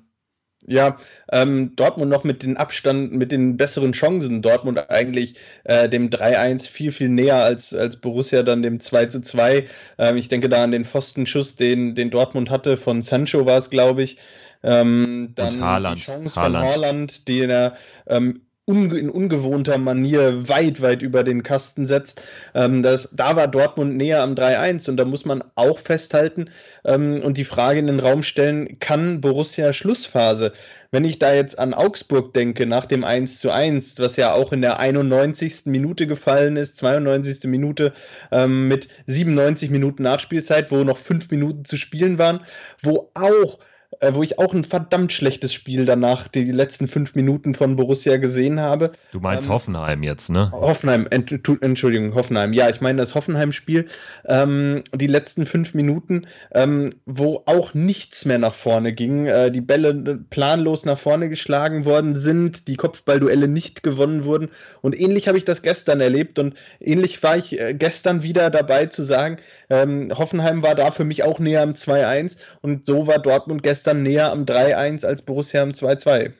[0.66, 0.96] Ja,
[1.30, 4.40] ähm, Dortmund noch mit den Abstand, mit den besseren Chancen.
[4.40, 9.64] Dortmund eigentlich äh, dem 3-1 viel, viel näher als, als Borussia dann dem 2-2.
[9.98, 12.78] Ähm, ich denke da an den Pfostenschuss, den, den Dortmund hatte.
[12.78, 14.16] Von Sancho war es, glaube ich.
[14.64, 15.98] Ähm, dann Haaland.
[15.98, 16.64] die Chance Haaland.
[16.64, 22.22] von Haaland, den er ähm, in ungewohnter Manier weit, weit über den Kasten setzt.
[22.54, 26.48] Ähm, das, da war Dortmund näher am 3-1 und da muss man auch festhalten
[26.84, 30.52] ähm, und die Frage in den Raum stellen, kann Borussia Schlussphase?
[30.90, 34.52] Wenn ich da jetzt an Augsburg denke, nach dem 1 zu 1, was ja auch
[34.52, 35.66] in der 91.
[35.66, 37.44] Minute gefallen ist, 92.
[37.44, 37.92] Minute
[38.32, 42.40] ähm, mit 97 Minuten Nachspielzeit, wo noch fünf Minuten zu spielen waren,
[42.80, 43.58] wo auch
[44.00, 48.16] äh, wo ich auch ein verdammt schlechtes Spiel danach die letzten fünf Minuten von Borussia
[48.16, 48.92] gesehen habe.
[49.12, 50.50] Du meinst ähm, Hoffenheim jetzt, ne?
[50.52, 51.30] Hoffenheim, ent,
[51.60, 52.52] Entschuldigung, Hoffenheim.
[52.52, 53.86] Ja, ich meine das Hoffenheim-Spiel.
[54.26, 59.60] Ähm, die letzten fünf Minuten, ähm, wo auch nichts mehr nach vorne ging, äh, die
[59.60, 59.94] Bälle
[60.30, 64.48] planlos nach vorne geschlagen worden sind, die Kopfballduelle nicht gewonnen wurden.
[64.82, 68.86] Und ähnlich habe ich das gestern erlebt und ähnlich war ich äh, gestern wieder dabei
[68.86, 69.36] zu sagen,
[69.70, 73.83] ähm, Hoffenheim war da für mich auch näher am 2-1 und so war Dortmund gestern
[73.86, 76.32] dann näher am 3-1 als Borussia am 2-2.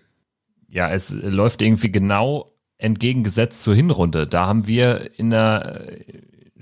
[0.68, 4.26] Ja, es läuft irgendwie genau entgegengesetzt zur Hinrunde.
[4.26, 5.87] Da haben wir in der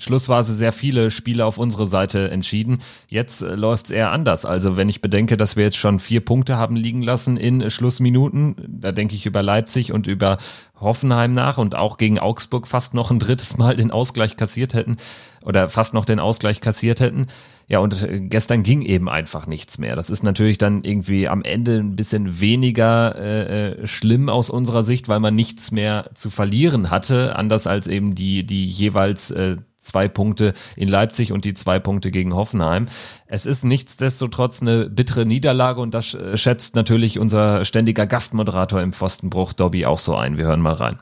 [0.02, 2.78] schlussweise sehr viele Spiele auf unsere Seite entschieden.
[3.08, 4.44] Jetzt äh, läuft es eher anders.
[4.44, 8.56] Also wenn ich bedenke, dass wir jetzt schon vier Punkte haben liegen lassen in Schlussminuten,
[8.68, 10.38] da denke ich über Leipzig und über
[10.80, 14.96] Hoffenheim nach und auch gegen Augsburg fast noch ein drittes Mal den Ausgleich kassiert hätten
[15.44, 17.26] oder fast noch den Ausgleich kassiert hätten.
[17.68, 19.96] Ja, und äh, gestern ging eben einfach nichts mehr.
[19.96, 24.82] Das ist natürlich dann irgendwie am Ende ein bisschen weniger äh, äh, schlimm aus unserer
[24.82, 29.56] Sicht, weil man nichts mehr zu verlieren hatte, anders als eben die, die jeweils äh,
[29.82, 32.86] zwei Punkte in Leipzig und die zwei Punkte gegen Hoffenheim.
[33.26, 38.92] Es ist nichtsdestotrotz eine bittere Niederlage und das äh, schätzt natürlich unser ständiger Gastmoderator im
[38.92, 40.36] Pfostenbruch, Dobby, auch so ein.
[40.36, 40.98] Wir hören mal rein.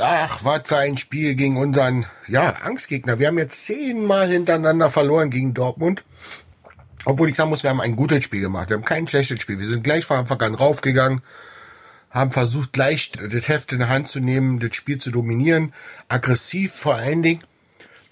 [0.00, 3.18] Ach, was für ein Spiel gegen unseren, ja, Angstgegner.
[3.18, 6.04] Wir haben jetzt zehnmal hintereinander verloren gegen Dortmund.
[7.06, 8.70] Obwohl ich sagen muss, wir haben ein gutes Spiel gemacht.
[8.70, 9.58] Wir haben kein schlechtes Spiel.
[9.58, 11.22] Wir sind gleich von Anfang an raufgegangen
[12.14, 15.74] haben versucht, gleich das Heft in der Hand zu nehmen, das Spiel zu dominieren,
[16.08, 17.42] aggressiv vor allen Dingen,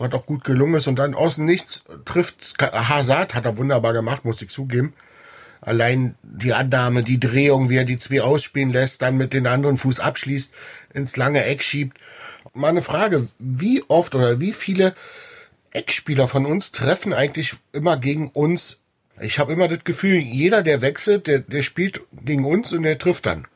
[0.02, 2.56] was auch gut gelungen ist und dann außen nichts trifft.
[2.60, 4.92] Hazard hat er wunderbar gemacht, muss ich zugeben.
[5.60, 9.76] Allein die Annahme, die Drehung, wie er die zwei ausspielen lässt, dann mit den anderen
[9.76, 10.52] Fuß abschließt,
[10.92, 11.98] ins lange Eck schiebt.
[12.52, 14.92] Mal eine Frage, wie oft oder wie viele
[15.70, 18.80] Eckspieler von uns treffen eigentlich immer gegen uns?
[19.20, 22.98] Ich habe immer das Gefühl, jeder, der wechselt, der, der spielt gegen uns und der
[22.98, 23.46] trifft dann.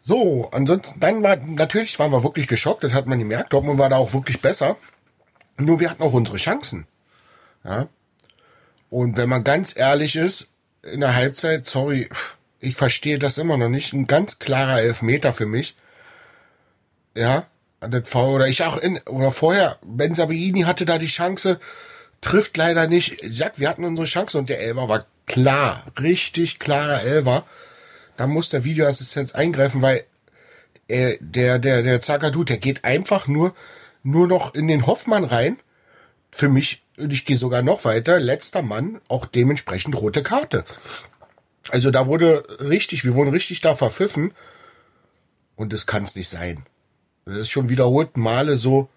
[0.00, 3.90] So, ansonsten, dann war, natürlich waren wir wirklich geschockt, das hat man gemerkt, Dortmund war
[3.90, 4.76] da auch wirklich besser.
[5.60, 6.86] Nur wir hatten auch unsere Chancen.
[7.64, 7.88] Ja.
[8.88, 10.48] Und wenn man ganz ehrlich ist,
[10.82, 12.08] in der Halbzeit, sorry,
[12.58, 15.74] ich verstehe das immer noch nicht, ein ganz klarer Elfmeter für mich.
[17.14, 17.46] Ja,
[17.80, 21.60] das Foul, oder ich auch in, oder vorher, Ben Sabiini hatte da die Chance,
[22.20, 23.22] trifft leider nicht.
[23.22, 27.44] Ich sag, wir hatten unsere Chance und der Elber war klar, richtig klarer Elber
[28.20, 30.04] da muss der Videoassistenz eingreifen, weil
[30.88, 33.54] äh, der, der, der Zagadou, der geht einfach nur,
[34.02, 35.58] nur noch in den Hoffmann rein.
[36.30, 40.64] Für mich, und ich gehe sogar noch weiter, letzter Mann, auch dementsprechend rote Karte.
[41.70, 44.32] Also da wurde richtig, wir wurden richtig da verpfiffen.
[45.56, 46.64] Und das kann es nicht sein.
[47.24, 48.88] Das ist schon wiederholt Male so.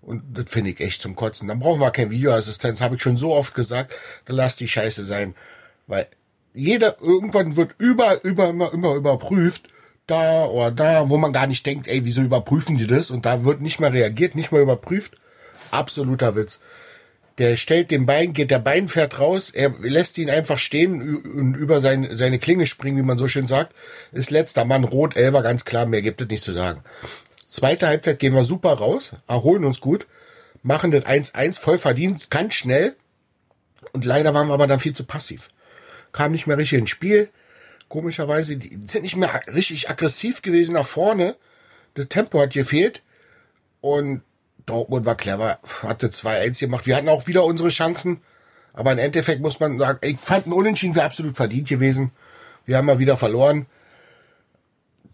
[0.00, 1.48] Und das finde ich echt zum Kotzen.
[1.48, 3.94] Dann brauchen wir kein Videoassistenz, habe ich schon so oft gesagt.
[4.24, 5.34] Dann lass die Scheiße sein.
[5.86, 6.08] Weil
[6.54, 9.68] jeder, irgendwann wird über, über, immer, immer überprüft,
[10.06, 13.10] da oder da, wo man gar nicht denkt, ey, wieso überprüfen die das?
[13.10, 15.14] Und da wird nicht mehr reagiert, nicht mehr überprüft.
[15.70, 16.60] Absoluter Witz.
[17.38, 21.54] Der stellt den Bein, geht der Bein fährt raus, er lässt ihn einfach stehen und
[21.54, 23.74] über sein, seine Klinge springen, wie man so schön sagt.
[24.12, 26.82] Ist letzter Mann rot, Elber, ganz klar, mehr gibt es nicht zu sagen.
[27.46, 30.06] Zweite Halbzeit gehen wir super raus, erholen uns gut,
[30.62, 32.94] machen das 1-1 voll verdient, ganz schnell.
[33.92, 35.48] Und leider waren wir aber dann viel zu passiv
[36.12, 37.30] kam nicht mehr richtig ins Spiel.
[37.92, 41.36] Komischerweise, die sind nicht mehr richtig aggressiv gewesen nach vorne.
[41.92, 43.02] Das Tempo hat gefehlt.
[43.82, 44.22] Und
[44.64, 46.86] Dortmund war clever, hatte 2-1 gemacht.
[46.86, 48.22] Wir hatten auch wieder unsere Chancen.
[48.72, 52.12] Aber im Endeffekt muss man sagen, ich fand ein Unentschieden wäre absolut verdient gewesen.
[52.64, 53.66] Wir haben mal wieder verloren.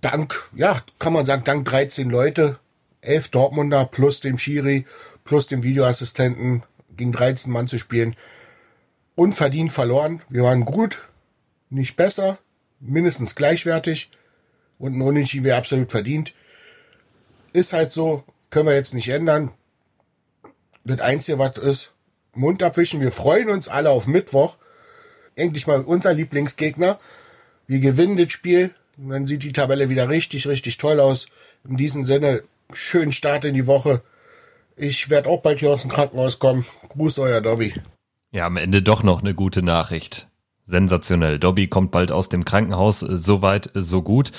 [0.00, 2.60] Dank, ja, kann man sagen, dank 13 Leute,
[3.00, 4.84] 11 Dortmunder plus dem Schiri,
[5.24, 6.62] plus dem Videoassistenten,
[6.96, 8.14] gegen 13 Mann zu spielen
[9.16, 10.22] unverdient verloren.
[10.28, 11.08] Wir waren gut,
[11.70, 12.38] nicht besser,
[12.80, 14.10] mindestens gleichwertig
[14.78, 16.34] und ein Unentschieden wäre absolut verdient.
[17.52, 19.52] Ist halt so, können wir jetzt nicht ändern.
[20.84, 21.92] Das Einzige, was ist,
[22.34, 23.00] Mund abwischen.
[23.00, 24.58] Wir freuen uns alle auf Mittwoch.
[25.34, 26.98] Endlich mal unser Lieblingsgegner.
[27.66, 28.74] Wir gewinnen das Spiel.
[28.96, 31.28] Und dann sieht die Tabelle wieder richtig, richtig toll aus.
[31.68, 34.02] In diesem Sinne, schönen Start in die Woche.
[34.76, 36.64] Ich werde auch bald hier aus dem Krankenhaus kommen.
[36.88, 37.74] Gruß, euer Dobby.
[38.30, 40.28] Ja, am Ende doch noch eine gute Nachricht.
[40.68, 41.38] Sensationell.
[41.38, 43.00] Dobby kommt bald aus dem Krankenhaus.
[43.00, 44.32] Soweit, so gut.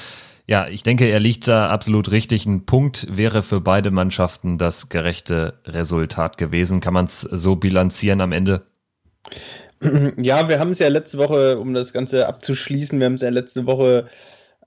[0.47, 2.45] Ja, ich denke, er liegt da absolut richtig.
[2.45, 6.81] Ein Punkt wäre für beide Mannschaften das gerechte Resultat gewesen.
[6.81, 8.63] Kann man es so bilanzieren am Ende?
[10.17, 13.29] Ja, wir haben es ja letzte Woche, um das Ganze abzuschließen, wir haben es ja
[13.29, 14.09] letzte Woche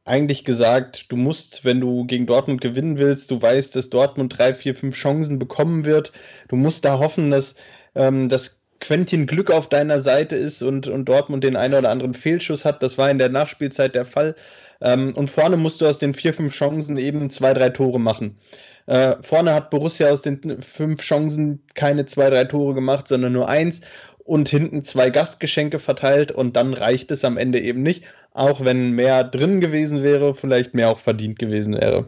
[0.07, 4.55] eigentlich gesagt, du musst, wenn du gegen Dortmund gewinnen willst, du weißt, dass Dortmund drei,
[4.55, 6.13] vier, fünf Chancen bekommen wird.
[6.49, 7.57] Du musst da hoffen, dass
[7.95, 12.15] ähm, das Quentin Glück auf deiner Seite ist und, und Dortmund den einen oder anderen
[12.15, 12.83] Fehlschuss hat.
[12.83, 14.35] Das war in der Nachspielzeit der Fall.
[14.81, 18.39] Ähm, und vorne musst du aus den vier, fünf Chancen eben zwei, drei Tore machen.
[18.87, 23.49] Äh, vorne hat Borussia aus den fünf Chancen keine zwei, drei Tore gemacht, sondern nur
[23.49, 23.83] eins
[24.25, 28.91] und hinten zwei Gastgeschenke verteilt und dann reicht es am Ende eben nicht, auch wenn
[28.91, 32.07] mehr drin gewesen wäre, vielleicht mehr auch verdient gewesen wäre.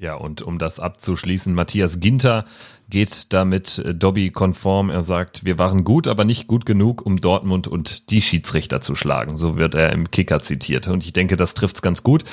[0.00, 2.46] Ja, und um das abzuschließen, Matthias Ginter
[2.88, 4.88] geht damit äh, Dobby konform.
[4.88, 8.96] Er sagt, wir waren gut, aber nicht gut genug, um Dortmund und die Schiedsrichter zu
[8.96, 9.36] schlagen.
[9.36, 10.88] So wird er im Kicker zitiert.
[10.88, 12.24] Und ich denke, das trifft's ganz gut.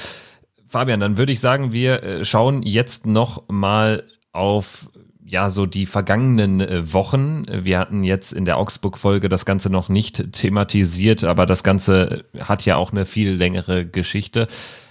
[0.65, 4.89] Fabian, dann würde ich sagen, wir äh, schauen jetzt noch mal auf
[5.25, 7.43] ja, so die vergangenen äh, Wochen.
[7.51, 12.65] Wir hatten jetzt in der Augsburg-Folge das Ganze noch nicht thematisiert, aber das Ganze hat
[12.65, 14.47] ja auch eine viel längere Geschichte.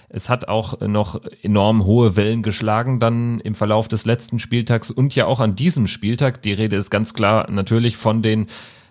[0.09, 5.15] Es hat auch noch enorm hohe Wellen geschlagen dann im Verlauf des letzten Spieltags und
[5.15, 6.41] ja auch an diesem Spieltag.
[6.41, 8.47] Die Rede ist ganz klar natürlich von den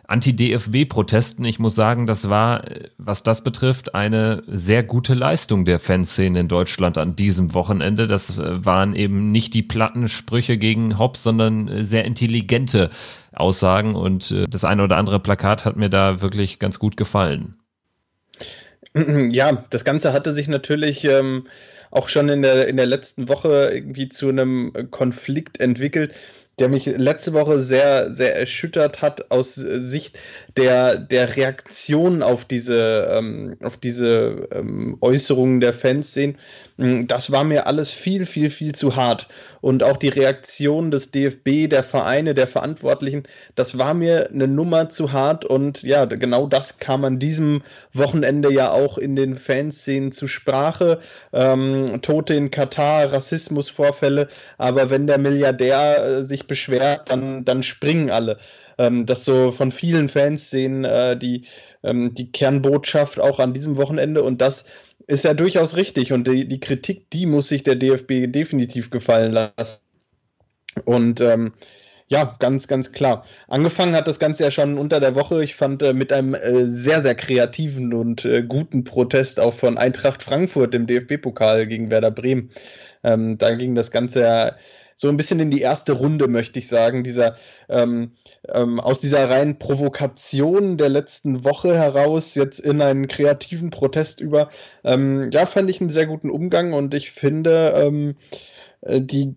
[0.08, 1.44] Anti-DFB-Protesten.
[1.44, 2.62] Ich muss sagen, das war,
[2.98, 8.06] was das betrifft, eine sehr gute Leistung der Fanszene in Deutschland an diesem Wochenende.
[8.06, 12.90] Das waren eben nicht die platten Sprüche gegen Hobbs, sondern sehr intelligente
[13.32, 17.52] Aussagen und äh, das eine oder andere Plakat hat mir da wirklich ganz gut gefallen.
[19.30, 21.46] Ja, das Ganze hatte sich natürlich ähm,
[21.90, 26.14] auch schon in der, in der letzten Woche irgendwie zu einem Konflikt entwickelt,
[26.58, 30.18] der mich letzte Woche sehr, sehr erschüttert hat aus Sicht
[30.56, 36.38] der, der Reaktion auf diese, ähm, auf diese ähm, Äußerungen der Fans sehen.
[36.78, 39.28] Mm, das war mir alles viel, viel, viel zu hart.
[39.60, 44.88] Und auch die Reaktion des DFB, der Vereine, der Verantwortlichen, das war mir eine Nummer
[44.88, 45.44] zu hart.
[45.44, 51.00] Und ja, genau das kam an diesem Wochenende ja auch in den Fanszenen zu Sprache.
[51.32, 54.28] Ähm, Tote in Katar, Rassismusvorfälle.
[54.56, 58.38] Aber wenn der Milliardär äh, sich beschwert, dann, dann springen alle
[58.78, 61.46] ähm, das so von vielen Fans sehen, äh, die,
[61.82, 64.64] ähm, die Kernbotschaft auch an diesem Wochenende und das
[65.06, 69.32] ist ja durchaus richtig und die, die Kritik, die muss sich der DFB definitiv gefallen
[69.32, 69.80] lassen.
[70.84, 71.52] Und ähm,
[72.08, 73.24] ja, ganz, ganz klar.
[73.48, 75.42] Angefangen hat das Ganze ja schon unter der Woche.
[75.42, 79.76] Ich fand äh, mit einem äh, sehr, sehr kreativen und äh, guten Protest auch von
[79.76, 82.50] Eintracht Frankfurt im DFB-Pokal gegen Werder Bremen.
[83.02, 84.52] Ähm, da ging das Ganze ja
[84.96, 87.04] so ein bisschen in die erste Runde, möchte ich sagen.
[87.04, 87.36] Dieser
[87.68, 88.12] ähm,
[88.52, 94.48] ähm, aus dieser reinen Provokation der letzten Woche heraus jetzt in einen kreativen Protest über.
[94.84, 98.16] Ähm, ja, fand ich einen sehr guten Umgang und ich finde, ähm,
[98.80, 99.34] äh, die,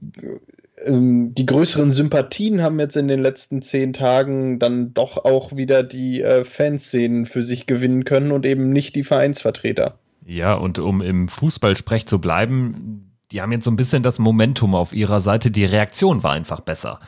[0.85, 5.83] ähm, die größeren Sympathien haben jetzt in den letzten zehn Tagen dann doch auch wieder
[5.83, 9.99] die äh, Fanszenen für sich gewinnen können und eben nicht die Vereinsvertreter.
[10.25, 14.75] Ja, und um im Fußballsprech zu bleiben, die haben jetzt so ein bisschen das Momentum
[14.75, 15.51] auf ihrer Seite.
[15.51, 16.99] Die Reaktion war einfach besser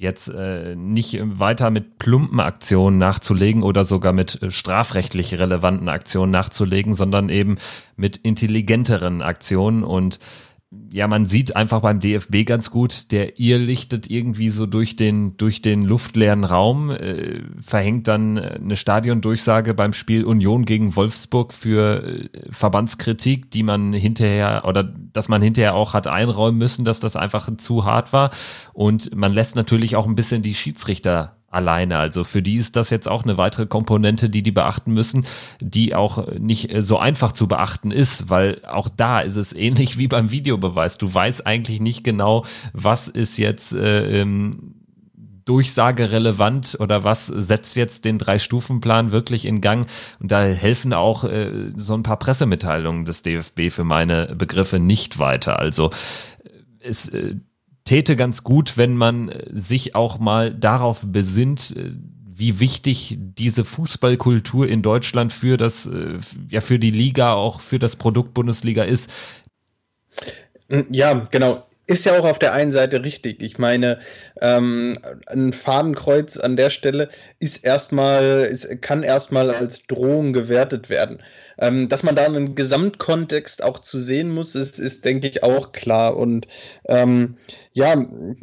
[0.00, 6.32] jetzt äh, nicht weiter mit plumpen Aktionen nachzulegen oder sogar mit äh, strafrechtlich relevanten Aktionen
[6.32, 7.58] nachzulegen, sondern eben
[7.96, 10.18] mit intelligenteren Aktionen und
[10.92, 15.36] ja, man sieht einfach beim DFB ganz gut, der ihr lichtet irgendwie so durch den,
[15.36, 22.04] durch den luftleeren Raum, äh, verhängt dann eine Stadiondurchsage beim Spiel Union gegen Wolfsburg für
[22.04, 27.16] äh, Verbandskritik, die man hinterher oder dass man hinterher auch hat einräumen müssen, dass das
[27.16, 28.30] einfach zu hart war.
[28.72, 31.98] Und man lässt natürlich auch ein bisschen die Schiedsrichter alleine.
[31.98, 35.26] Also für die ist das jetzt auch eine weitere Komponente, die die beachten müssen,
[35.60, 40.06] die auch nicht so einfach zu beachten ist, weil auch da ist es ähnlich wie
[40.06, 40.96] beim Videobeweis.
[40.96, 44.76] Du weißt eigentlich nicht genau, was ist jetzt äh, ähm,
[45.44, 49.88] Durchsage relevant oder was setzt jetzt den Drei-Stufen-Plan wirklich in Gang?
[50.20, 55.18] Und da helfen auch äh, so ein paar Pressemitteilungen des DFB für meine Begriffe nicht
[55.18, 55.58] weiter.
[55.58, 55.90] Also
[56.78, 57.34] es, äh,
[57.84, 61.92] täte ganz gut, wenn man äh, sich auch mal darauf besinnt, äh,
[62.32, 67.78] wie wichtig diese Fußballkultur in Deutschland für das, äh, ja, für die Liga, auch für
[67.78, 69.10] das Produkt Bundesliga ist.
[70.88, 73.42] Ja, genau ist ja auch auf der einen Seite richtig.
[73.42, 73.98] Ich meine,
[74.40, 77.08] ähm, ein Fadenkreuz an der Stelle
[77.40, 81.20] ist erstmal, ist, kann erstmal als Drohung gewertet werden.
[81.60, 85.72] Ähm, dass man da einen Gesamtkontext auch zu sehen muss, ist, ist denke ich, auch
[85.72, 86.16] klar.
[86.16, 86.48] Und
[86.88, 87.36] ähm,
[87.72, 87.94] ja,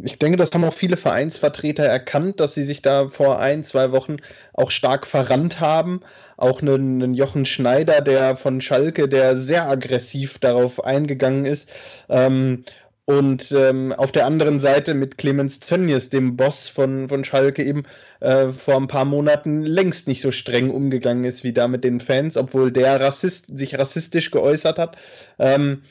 [0.03, 3.91] ich denke, das haben auch viele Vereinsvertreter erkannt, dass sie sich da vor ein, zwei
[3.91, 4.17] Wochen
[4.53, 6.01] auch stark verrannt haben.
[6.37, 11.69] Auch einen, einen Jochen Schneider, der von Schalke, der sehr aggressiv darauf eingegangen ist.
[12.09, 12.63] Ähm,
[13.07, 17.83] und ähm, auf der anderen Seite mit Clemens Tönnies, dem Boss von, von Schalke, eben
[18.19, 22.01] äh, vor ein paar Monaten längst nicht so streng umgegangen ist wie da mit den
[22.01, 24.97] Fans, obwohl der Rassist, sich rassistisch geäußert hat.
[25.39, 25.83] Ähm,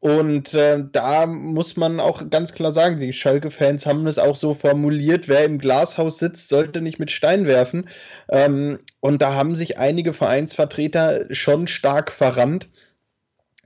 [0.00, 4.52] und äh, da muss man auch ganz klar sagen, die Schalke-Fans haben es auch so
[4.52, 7.88] formuliert, wer im Glashaus sitzt, sollte nicht mit Stein werfen.
[8.28, 12.68] Ähm, und da haben sich einige Vereinsvertreter schon stark verrannt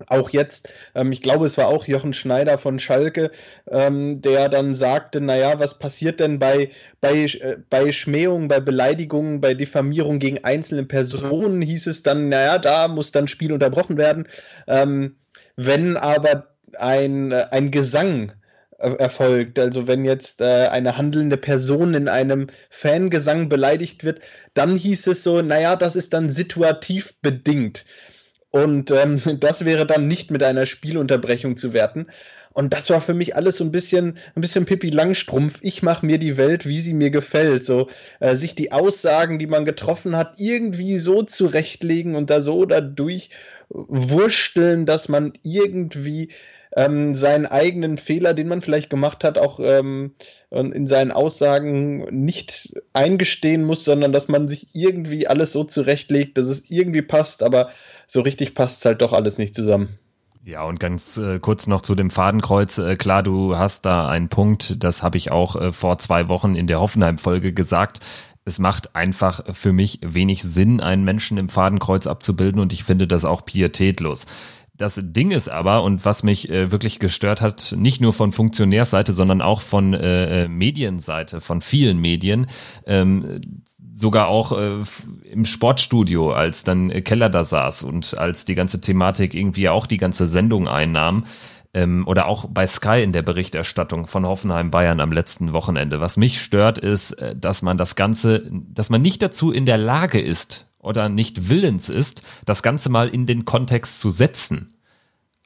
[0.07, 3.31] auch jetzt, ähm, ich glaube, es war auch Jochen Schneider von Schalke,
[3.71, 9.41] ähm, der dann sagte, naja, was passiert denn bei, bei, äh, bei Schmähungen, bei Beleidigungen,
[9.41, 14.29] bei Diffamierung gegen einzelne Personen, hieß es dann, naja, da muss dann Spiel unterbrochen werden.
[14.67, 15.17] Ähm,
[15.57, 18.33] wenn aber ein, ein Gesang
[18.79, 19.59] erfolgt.
[19.59, 24.21] Also wenn jetzt äh, eine handelnde Person in einem Fangesang beleidigt wird,
[24.55, 27.85] dann hieß es so, naja, das ist dann situativ bedingt.
[28.51, 32.07] Und ähm, das wäre dann nicht mit einer Spielunterbrechung zu werten.
[32.53, 35.59] Und das war für mich alles so ein bisschen, ein bisschen Pippi Langstrumpf.
[35.63, 37.65] Ich mache mir die Welt, wie sie mir gefällt.
[37.65, 37.89] So
[38.21, 43.31] äh, sich die Aussagen, die man getroffen hat, irgendwie so zurechtlegen und da so dadurch
[43.69, 46.31] wursteln, dass man irgendwie
[46.79, 50.15] ähm, seinen eigenen Fehler, den man vielleicht gemacht hat, auch ähm,
[50.51, 56.47] in seinen Aussagen nicht eingestehen muss, sondern dass man sich irgendwie alles so zurechtlegt, dass
[56.47, 57.71] es irgendwie passt, aber
[58.07, 59.99] so richtig passt es halt doch alles nicht zusammen.
[60.45, 62.79] Ja, und ganz äh, kurz noch zu dem Fadenkreuz.
[62.79, 66.55] Äh, klar, du hast da einen Punkt, das habe ich auch äh, vor zwei Wochen
[66.55, 67.99] in der Hoffenheim-Folge gesagt.
[68.45, 73.09] Es macht einfach für mich wenig Sinn, einen Menschen im Fadenkreuz abzubilden und ich finde
[73.09, 74.27] das auch pietätlos.
[74.79, 79.13] Das Ding ist aber, und was mich äh, wirklich gestört hat, nicht nur von Funktionärsseite,
[79.13, 82.47] sondern auch von äh, äh Medienseite, von vielen Medien,
[82.87, 83.41] ähm,
[83.93, 84.79] sogar auch äh,
[85.31, 89.97] im Sportstudio, als dann Keller da saß und als die ganze Thematik irgendwie auch die
[89.97, 91.25] ganze Sendung einnahm,
[91.75, 96.01] ähm, oder auch bei Sky in der Berichterstattung von Hoffenheim Bayern am letzten Wochenende.
[96.01, 99.79] Was mich stört, ist, äh, dass man das Ganze, dass man nicht dazu in der
[99.79, 104.75] Lage ist, oder nicht willens ist, das Ganze mal in den Kontext zu setzen.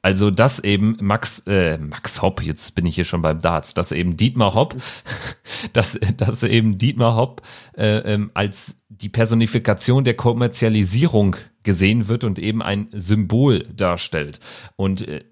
[0.05, 3.93] Also, dass eben Max, äh, Max Hopp, jetzt bin ich hier schon beim Darts, dass
[3.93, 4.75] eben Dietmar Hopp,
[5.73, 7.41] dass, dass eben Dietmar Hopp
[7.77, 14.41] äh, ähm, als die Personifikation der Kommerzialisierung gesehen wird und eben ein Symbol darstellt.
[14.75, 15.23] Und äh,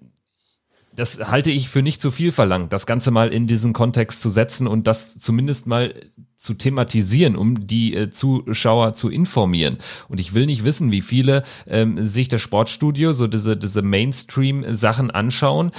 [0.94, 4.30] das halte ich für nicht zu viel verlangt, das Ganze mal in diesen Kontext zu
[4.30, 5.94] setzen und das zumindest mal
[6.36, 9.78] zu thematisieren, um die äh, Zuschauer zu informieren.
[10.08, 15.10] Und ich will nicht wissen, wie viele ähm, sich das Sportstudio, so diese, diese Mainstream-Sachen
[15.10, 15.70] anschauen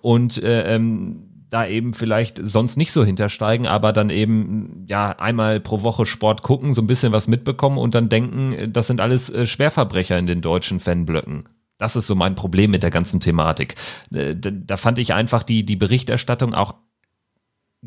[0.00, 5.60] und äh, ähm, da eben vielleicht sonst nicht so hintersteigen, aber dann eben ja einmal
[5.60, 9.28] pro Woche Sport gucken, so ein bisschen was mitbekommen und dann denken, das sind alles
[9.28, 11.44] äh, Schwerverbrecher in den deutschen Fanblöcken.
[11.78, 13.74] Das ist so mein Problem mit der ganzen Thematik.
[14.12, 16.74] Äh, da fand ich einfach die, die Berichterstattung auch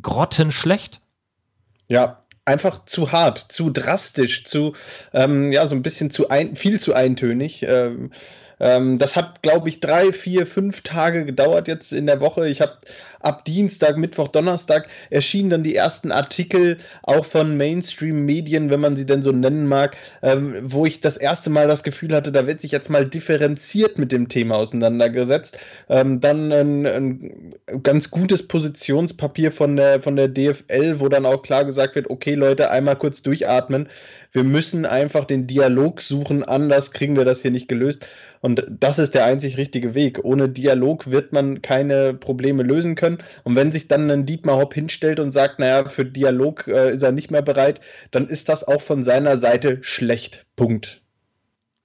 [0.01, 1.01] grottenschlecht.
[1.87, 4.73] Ja, einfach zu hart, zu drastisch, zu,
[5.13, 7.63] ähm, ja, so ein bisschen zu ein, viel zu eintönig.
[7.63, 8.11] Ähm,
[8.59, 12.47] ähm, das hat, glaube ich, drei, vier, fünf Tage gedauert jetzt in der Woche.
[12.47, 12.77] Ich habe
[13.25, 19.05] ab Dienstag, Mittwoch, Donnerstag erschienen dann die ersten Artikel auch von Mainstream-Medien, wenn man sie
[19.05, 22.61] denn so nennen mag, ähm, wo ich das erste Mal das Gefühl hatte, da wird
[22.61, 25.57] sich jetzt mal differenziert mit dem Thema auseinandergesetzt.
[25.89, 31.41] Ähm, dann ein, ein, ganz gutes Positionspapier von der, von der DFL, wo dann auch
[31.41, 33.89] klar gesagt wird, okay Leute, einmal kurz durchatmen.
[34.31, 38.05] Wir müssen einfach den Dialog suchen, anders kriegen wir das hier nicht gelöst.
[38.41, 40.19] Und das ist der einzig richtige Weg.
[40.23, 43.14] Ohne Dialog wird man keine Probleme lösen können.
[43.43, 47.01] Und wenn sich dann ein Dietmar Hopp hinstellt und sagt, naja, für Dialog äh, ist
[47.01, 50.45] er nicht mehr bereit, dann ist das auch von seiner Seite schlecht.
[50.55, 51.01] Punkt.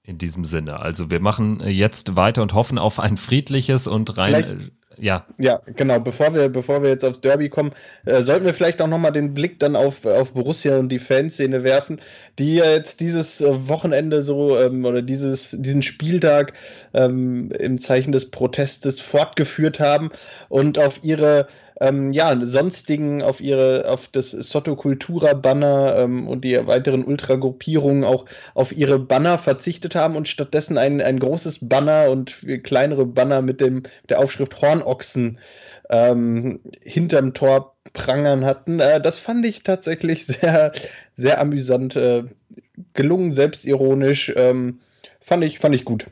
[0.03, 0.79] In diesem Sinne.
[0.79, 4.33] Also wir machen jetzt weiter und hoffen auf ein friedliches und rein.
[4.33, 4.71] Vielleicht
[5.01, 5.25] ja.
[5.39, 5.99] Ja, genau.
[5.99, 7.71] Bevor wir, bevor wir jetzt aufs Derby kommen,
[8.05, 11.63] äh, sollten wir vielleicht auch nochmal den Blick dann auf, auf Borussia und die Fanszene
[11.63, 11.99] werfen,
[12.37, 16.53] die ja jetzt dieses äh, Wochenende so ähm, oder dieses, diesen Spieltag
[16.93, 20.11] ähm, im Zeichen des Protestes fortgeführt haben
[20.49, 21.47] und auf ihre
[21.81, 28.03] ähm, ja, sonstigen auf ihre, auf das Sotto Cultura Banner ähm, und die weiteren Ultragruppierungen
[28.03, 33.41] auch auf ihre Banner verzichtet haben und stattdessen ein, ein großes Banner und kleinere Banner
[33.41, 35.39] mit dem, der Aufschrift Hornochsen
[35.89, 38.79] ähm, hinterm Tor prangern hatten.
[38.79, 40.73] Äh, das fand ich tatsächlich sehr,
[41.13, 42.25] sehr amüsant, äh,
[42.93, 44.31] gelungen, selbstironisch.
[44.35, 44.81] Ähm,
[45.19, 46.05] fand ich, fand ich gut.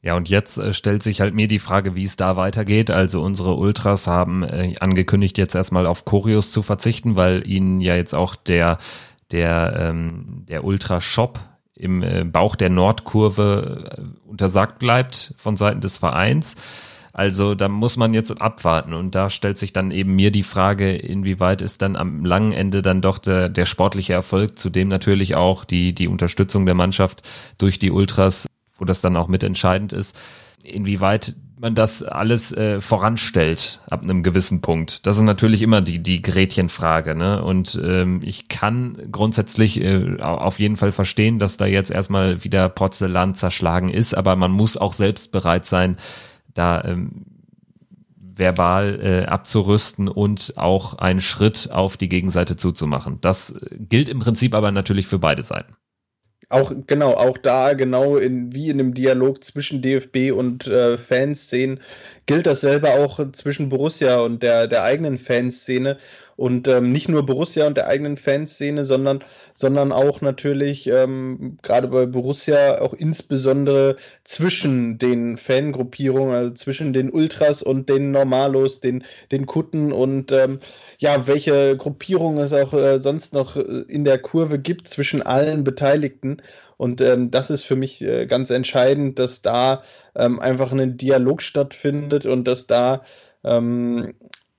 [0.00, 2.90] Ja, und jetzt äh, stellt sich halt mir die Frage, wie es da weitergeht.
[2.90, 7.96] Also unsere Ultras haben äh, angekündigt, jetzt erstmal auf Choreos zu verzichten, weil ihnen ja
[7.96, 8.78] jetzt auch der,
[9.32, 11.40] der, ähm, der Ultra-Shop
[11.74, 16.56] im äh, Bauch der Nordkurve untersagt bleibt von Seiten des Vereins.
[17.12, 20.94] Also da muss man jetzt abwarten und da stellt sich dann eben mir die Frage,
[20.94, 25.64] inwieweit ist dann am langen Ende dann doch der, der sportliche Erfolg, zudem natürlich auch
[25.64, 27.22] die, die Unterstützung der Mannschaft
[27.58, 28.46] durch die Ultras
[28.78, 30.16] wo das dann auch mitentscheidend ist,
[30.62, 35.06] inwieweit man das alles äh, voranstellt ab einem gewissen Punkt.
[35.06, 37.14] Das ist natürlich immer die, die Gretchenfrage.
[37.14, 37.42] Ne?
[37.42, 42.68] Und ähm, ich kann grundsätzlich äh, auf jeden Fall verstehen, dass da jetzt erstmal wieder
[42.68, 45.96] Porzellan zerschlagen ist, aber man muss auch selbst bereit sein,
[46.54, 47.24] da ähm,
[48.38, 53.20] verbal äh, abzurüsten und auch einen Schritt auf die Gegenseite zuzumachen.
[53.20, 55.74] Das gilt im Prinzip aber natürlich für beide Seiten.
[56.50, 61.80] Auch genau, auch da genau in wie in einem Dialog zwischen DFB und äh, Fanszenen
[62.24, 65.98] gilt dasselbe auch zwischen Borussia und der, der eigenen Fanszene.
[66.38, 69.24] Und ähm, nicht nur Borussia und der eigenen Fanszene, sondern,
[69.54, 77.10] sondern auch natürlich ähm, gerade bei Borussia auch insbesondere zwischen den Fangruppierungen, also zwischen den
[77.10, 80.60] Ultras und den Normalos, den, den Kutten und ähm,
[80.98, 85.64] ja, welche Gruppierungen es auch äh, sonst noch äh, in der Kurve gibt zwischen allen
[85.64, 86.40] Beteiligten.
[86.76, 89.82] Und ähm, das ist für mich äh, ganz entscheidend, dass da
[90.14, 93.02] ähm, einfach ein Dialog stattfindet und dass da
[93.42, 94.14] ähm,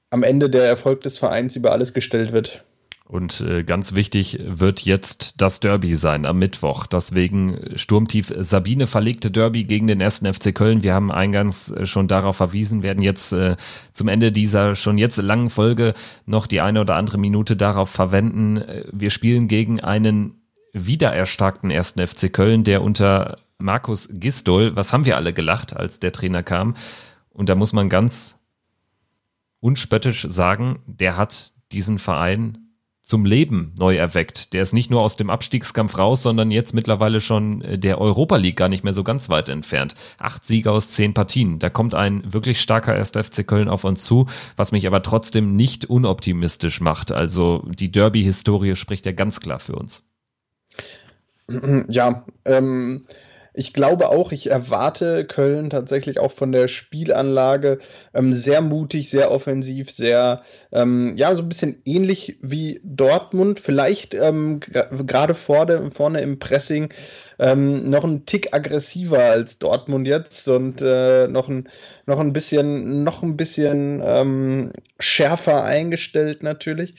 [0.10, 2.64] am Ende der Erfolg des Vereins über alles gestellt wird.
[3.06, 6.86] Und äh, ganz wichtig wird jetzt das Derby sein am Mittwoch.
[6.86, 10.84] Deswegen Sturmtief Sabine verlegte Derby gegen den ersten FC Köln.
[10.84, 13.56] Wir haben eingangs äh, schon darauf verwiesen, werden jetzt äh,
[13.94, 15.96] zum Ende dieser schon jetzt langen Folge
[16.28, 18.64] noch die eine oder andere Minute darauf verwenden.
[18.92, 20.36] Wir spielen gegen einen
[20.74, 26.12] wiedererstarkten ersten FC Köln, der unter Markus Gistol, was haben wir alle gelacht, als der
[26.12, 26.76] Trainer kam?
[27.32, 28.39] Und da muss man ganz
[29.60, 32.70] unspöttisch sagen, der hat diesen Verein
[33.10, 34.54] zum Leben neu erweckt.
[34.54, 38.38] Der ist nicht nur aus dem Abstiegskampf raus, sondern jetzt mittlerweile schon äh, der Europa
[38.38, 39.96] League gar nicht mehr so ganz weit entfernt.
[40.20, 41.58] Acht Siege aus zehn Partien.
[41.58, 43.14] Da kommt ein wirklich starker 1.
[43.14, 47.12] FC Köln auf uns zu, was mich aber trotzdem nicht unoptimistisch macht.
[47.12, 50.04] Also die Derby-Historie spricht ja ganz klar für uns.
[51.88, 53.08] Ja, ähm,
[53.54, 57.80] ich glaube auch, ich erwarte Köln tatsächlich auch von der Spielanlage
[58.14, 60.42] ähm, sehr mutig, sehr offensiv, sehr,
[60.72, 63.60] ähm, ja, so ein bisschen ähnlich wie Dortmund.
[63.60, 66.94] Vielleicht ähm, gerade vorne, vorne im Pressing
[67.40, 71.70] ähm, noch ein Tick aggressiver als Dortmund jetzt und äh, noch, ein,
[72.06, 76.96] noch ein bisschen, noch ein bisschen ähm, schärfer eingestellt natürlich.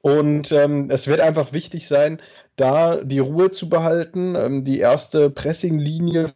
[0.00, 2.20] Und ähm, es wird einfach wichtig sein,
[2.56, 6.30] da die Ruhe zu behalten, ähm, die erste Pressinglinie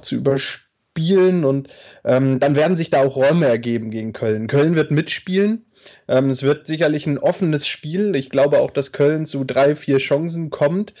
[0.00, 1.68] zu überspielen und
[2.04, 4.46] ähm, dann werden sich da auch Räume ergeben gegen Köln.
[4.46, 5.64] Köln wird mitspielen.
[6.08, 8.14] Ähm, es wird sicherlich ein offenes Spiel.
[8.16, 10.94] Ich glaube auch, dass Köln zu drei, vier Chancen kommt.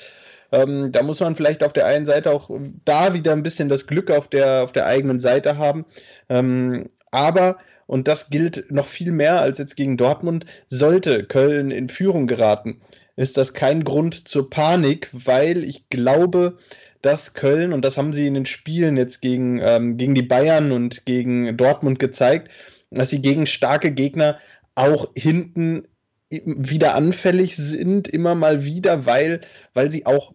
[0.52, 2.50] Ähm, da muss man vielleicht auf der einen Seite auch
[2.84, 5.84] da wieder ein bisschen das Glück auf der, auf der eigenen Seite haben.
[6.28, 11.88] Ähm, aber und das gilt noch viel mehr als jetzt gegen Dortmund, sollte Köln in
[11.88, 12.80] Führung geraten,
[13.16, 16.58] ist das kein Grund zur Panik, weil ich glaube,
[17.02, 20.72] dass Köln, und das haben sie in den Spielen jetzt gegen, ähm, gegen die Bayern
[20.72, 22.50] und gegen Dortmund gezeigt,
[22.90, 24.38] dass sie gegen starke Gegner
[24.74, 25.86] auch hinten
[26.30, 29.40] wieder anfällig sind, immer mal wieder, weil,
[29.74, 30.34] weil sie auch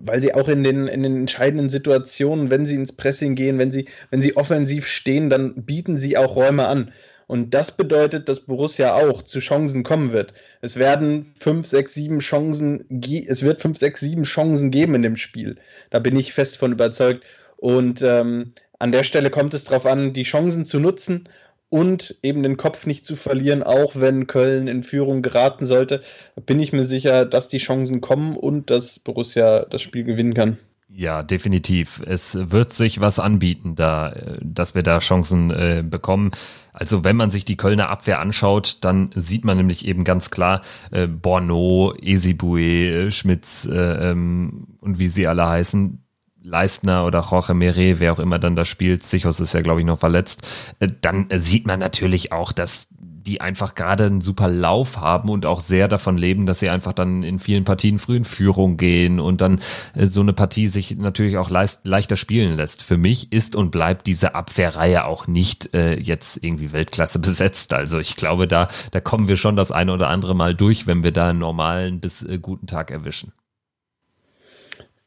[0.00, 3.70] weil sie auch in den, in den entscheidenden Situationen, wenn sie ins Pressing gehen, wenn
[3.70, 6.92] sie, wenn sie offensiv stehen, dann bieten sie auch Räume an.
[7.26, 10.32] Und das bedeutet, dass Borussia auch zu Chancen kommen wird.
[10.60, 12.84] Es werden fünf, sechs, sieben Chancen,
[13.26, 15.56] es wird fünf, sechs, sieben Chancen geben in dem Spiel.
[15.90, 17.24] Da bin ich fest von überzeugt.
[17.56, 21.28] Und ähm, an der Stelle kommt es darauf an, die Chancen zu nutzen
[21.68, 26.00] und eben den Kopf nicht zu verlieren, auch wenn Köln in Führung geraten sollte,
[26.44, 30.58] bin ich mir sicher, dass die Chancen kommen und dass Borussia das Spiel gewinnen kann.
[30.88, 32.00] Ja, definitiv.
[32.06, 36.30] Es wird sich was anbieten, da, dass wir da Chancen äh, bekommen.
[36.72, 40.62] Also wenn man sich die Kölner Abwehr anschaut, dann sieht man nämlich eben ganz klar
[40.92, 46.02] äh, Borno, Esibue, äh, Schmitz äh, ähm, und wie sie alle heißen
[46.46, 49.86] Leistner oder Jorge Mere, wer auch immer dann da spielt, Sichos ist ja, glaube ich,
[49.86, 50.46] noch verletzt,
[50.78, 52.88] äh, dann sieht man natürlich auch, dass
[53.26, 56.92] die einfach gerade einen super Lauf haben und auch sehr davon leben, dass sie einfach
[56.92, 59.60] dann in vielen Partien früh in Führung gehen und dann
[59.94, 62.82] äh, so eine Partie sich natürlich auch leicht, leichter spielen lässt.
[62.82, 67.74] Für mich ist und bleibt diese Abwehrreihe auch nicht äh, jetzt irgendwie Weltklasse besetzt.
[67.74, 71.02] Also ich glaube, da, da kommen wir schon das eine oder andere Mal durch, wenn
[71.02, 73.32] wir da einen normalen bis äh, guten Tag erwischen.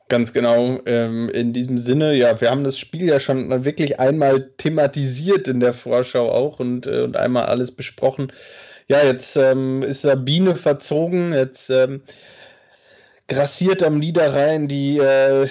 [0.10, 0.80] Ganz genau.
[0.88, 5.60] Ähm, in diesem Sinne, ja, wir haben das Spiel ja schon wirklich einmal thematisiert in
[5.60, 8.32] der Vorschau auch und, äh, und einmal alles besprochen.
[8.88, 12.02] Ja, jetzt ähm, ist Sabine verzogen, jetzt ähm,
[13.30, 15.48] grassiert am Niederrhein die, äh,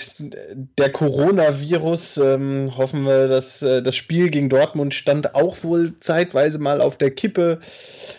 [0.77, 2.19] der Coronavirus.
[2.19, 6.99] Ähm, hoffen wir, dass äh, das Spiel gegen Dortmund stand auch wohl zeitweise mal auf
[6.99, 7.61] der Kippe.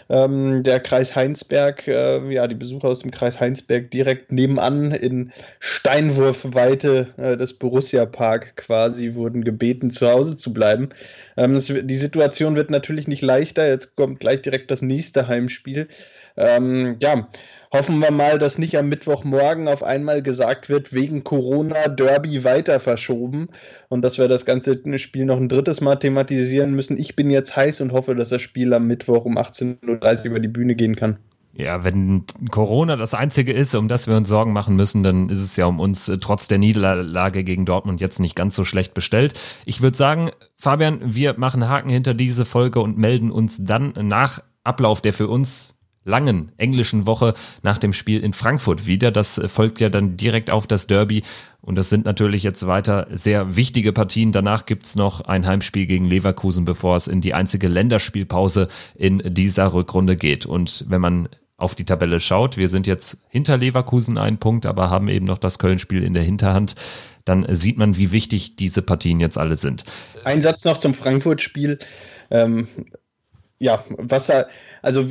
[0.10, 5.32] Ähm, der Kreis Heinsberg, äh, ja, die Besucher aus dem Kreis Heinsberg direkt nebenan in
[5.60, 10.90] Steinwurfweite äh, des Borussia Park quasi wurden gebeten, zu Hause zu bleiben.
[11.38, 13.68] Ähm, das, die Situation wird natürlich nicht leichter.
[13.68, 15.88] Jetzt kommt gleich direkt das nächste Heimspiel.
[16.38, 17.28] Ähm, ja,
[17.72, 22.80] hoffen wir mal, dass nicht am Mittwochmorgen auf einmal gesagt wird, wegen Corona Derby weiter
[22.80, 23.50] verschoben
[23.90, 26.98] und dass wir das ganze Spiel noch ein drittes Mal thematisieren müssen.
[26.98, 30.40] Ich bin jetzt heiß und hoffe, dass das Spiel am Mittwoch um 18.30 Uhr über
[30.40, 31.20] die Bühne gehen kann.
[31.52, 35.44] Ja, wenn Corona das Einzige ist, um das wir uns Sorgen machen müssen, dann ist
[35.44, 38.94] es ja um uns äh, trotz der Niederlage gegen Dortmund jetzt nicht ganz so schlecht
[38.94, 39.34] bestellt.
[39.66, 44.42] Ich würde sagen, Fabian, wir machen Haken hinter diese Folge und melden uns dann nach
[44.64, 45.76] Ablauf der für uns
[46.10, 49.12] langen englischen Woche nach dem Spiel in Frankfurt wieder.
[49.12, 51.24] Das äh, folgt ja dann direkt auf das Derby.
[51.62, 54.32] Und das sind natürlich jetzt weiter sehr wichtige Partien.
[54.32, 59.74] Danach gibt's noch ein Heimspiel gegen Leverkusen, bevor es in die einzige Länderspielpause in dieser
[59.74, 60.46] Rückrunde geht.
[60.46, 64.90] Und wenn man auf die Tabelle schaut, wir sind jetzt hinter Leverkusen einen Punkt, aber
[64.90, 66.76] haben eben noch das Köln-Spiel in der Hinterhand,
[67.26, 69.84] dann sieht man, wie wichtig diese Partien jetzt alle sind.
[70.24, 71.78] Ein Satz noch zum Frankfurt-Spiel.
[72.32, 72.68] Ähm,
[73.60, 74.48] ja, was er,
[74.82, 75.06] also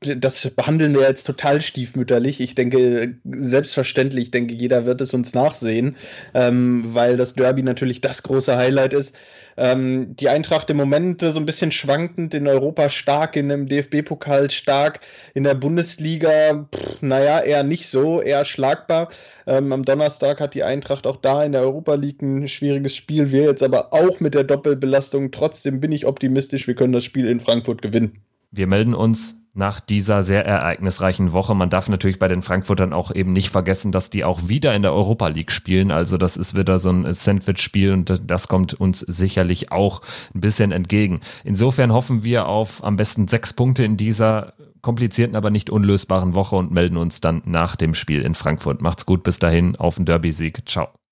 [0.00, 2.40] das behandeln wir jetzt total stiefmütterlich.
[2.40, 5.96] Ich denke, selbstverständlich, ich denke, jeder wird es uns nachsehen,
[6.34, 9.14] ähm, weil das Derby natürlich das große Highlight ist.
[9.56, 14.50] Ähm, die Eintracht im Moment so ein bisschen schwankend, in Europa stark, in dem DFB-Pokal
[14.50, 15.00] stark,
[15.34, 19.10] in der Bundesliga, pff, naja, eher nicht so, eher schlagbar.
[19.46, 23.32] Ähm, am Donnerstag hat die Eintracht auch da in der Europa League ein schwieriges Spiel.
[23.32, 25.30] Wir jetzt aber auch mit der Doppelbelastung.
[25.30, 28.20] Trotzdem bin ich optimistisch, wir können das Spiel in Frankfurt gewinnen.
[28.52, 31.54] Wir melden uns nach dieser sehr ereignisreichen Woche.
[31.54, 34.82] Man darf natürlich bei den Frankfurtern auch eben nicht vergessen, dass die auch wieder in
[34.82, 35.90] der Europa League spielen.
[35.90, 40.02] Also das ist wieder so ein Sandwich-Spiel und das kommt uns sicherlich auch
[40.34, 41.20] ein bisschen entgegen.
[41.44, 46.56] Insofern hoffen wir auf am besten sechs Punkte in dieser komplizierten, aber nicht unlösbaren Woche
[46.56, 48.80] und melden uns dann nach dem Spiel in Frankfurt.
[48.80, 50.68] Macht's gut, bis dahin, auf den Derby-Sieg.
[50.68, 50.99] Ciao.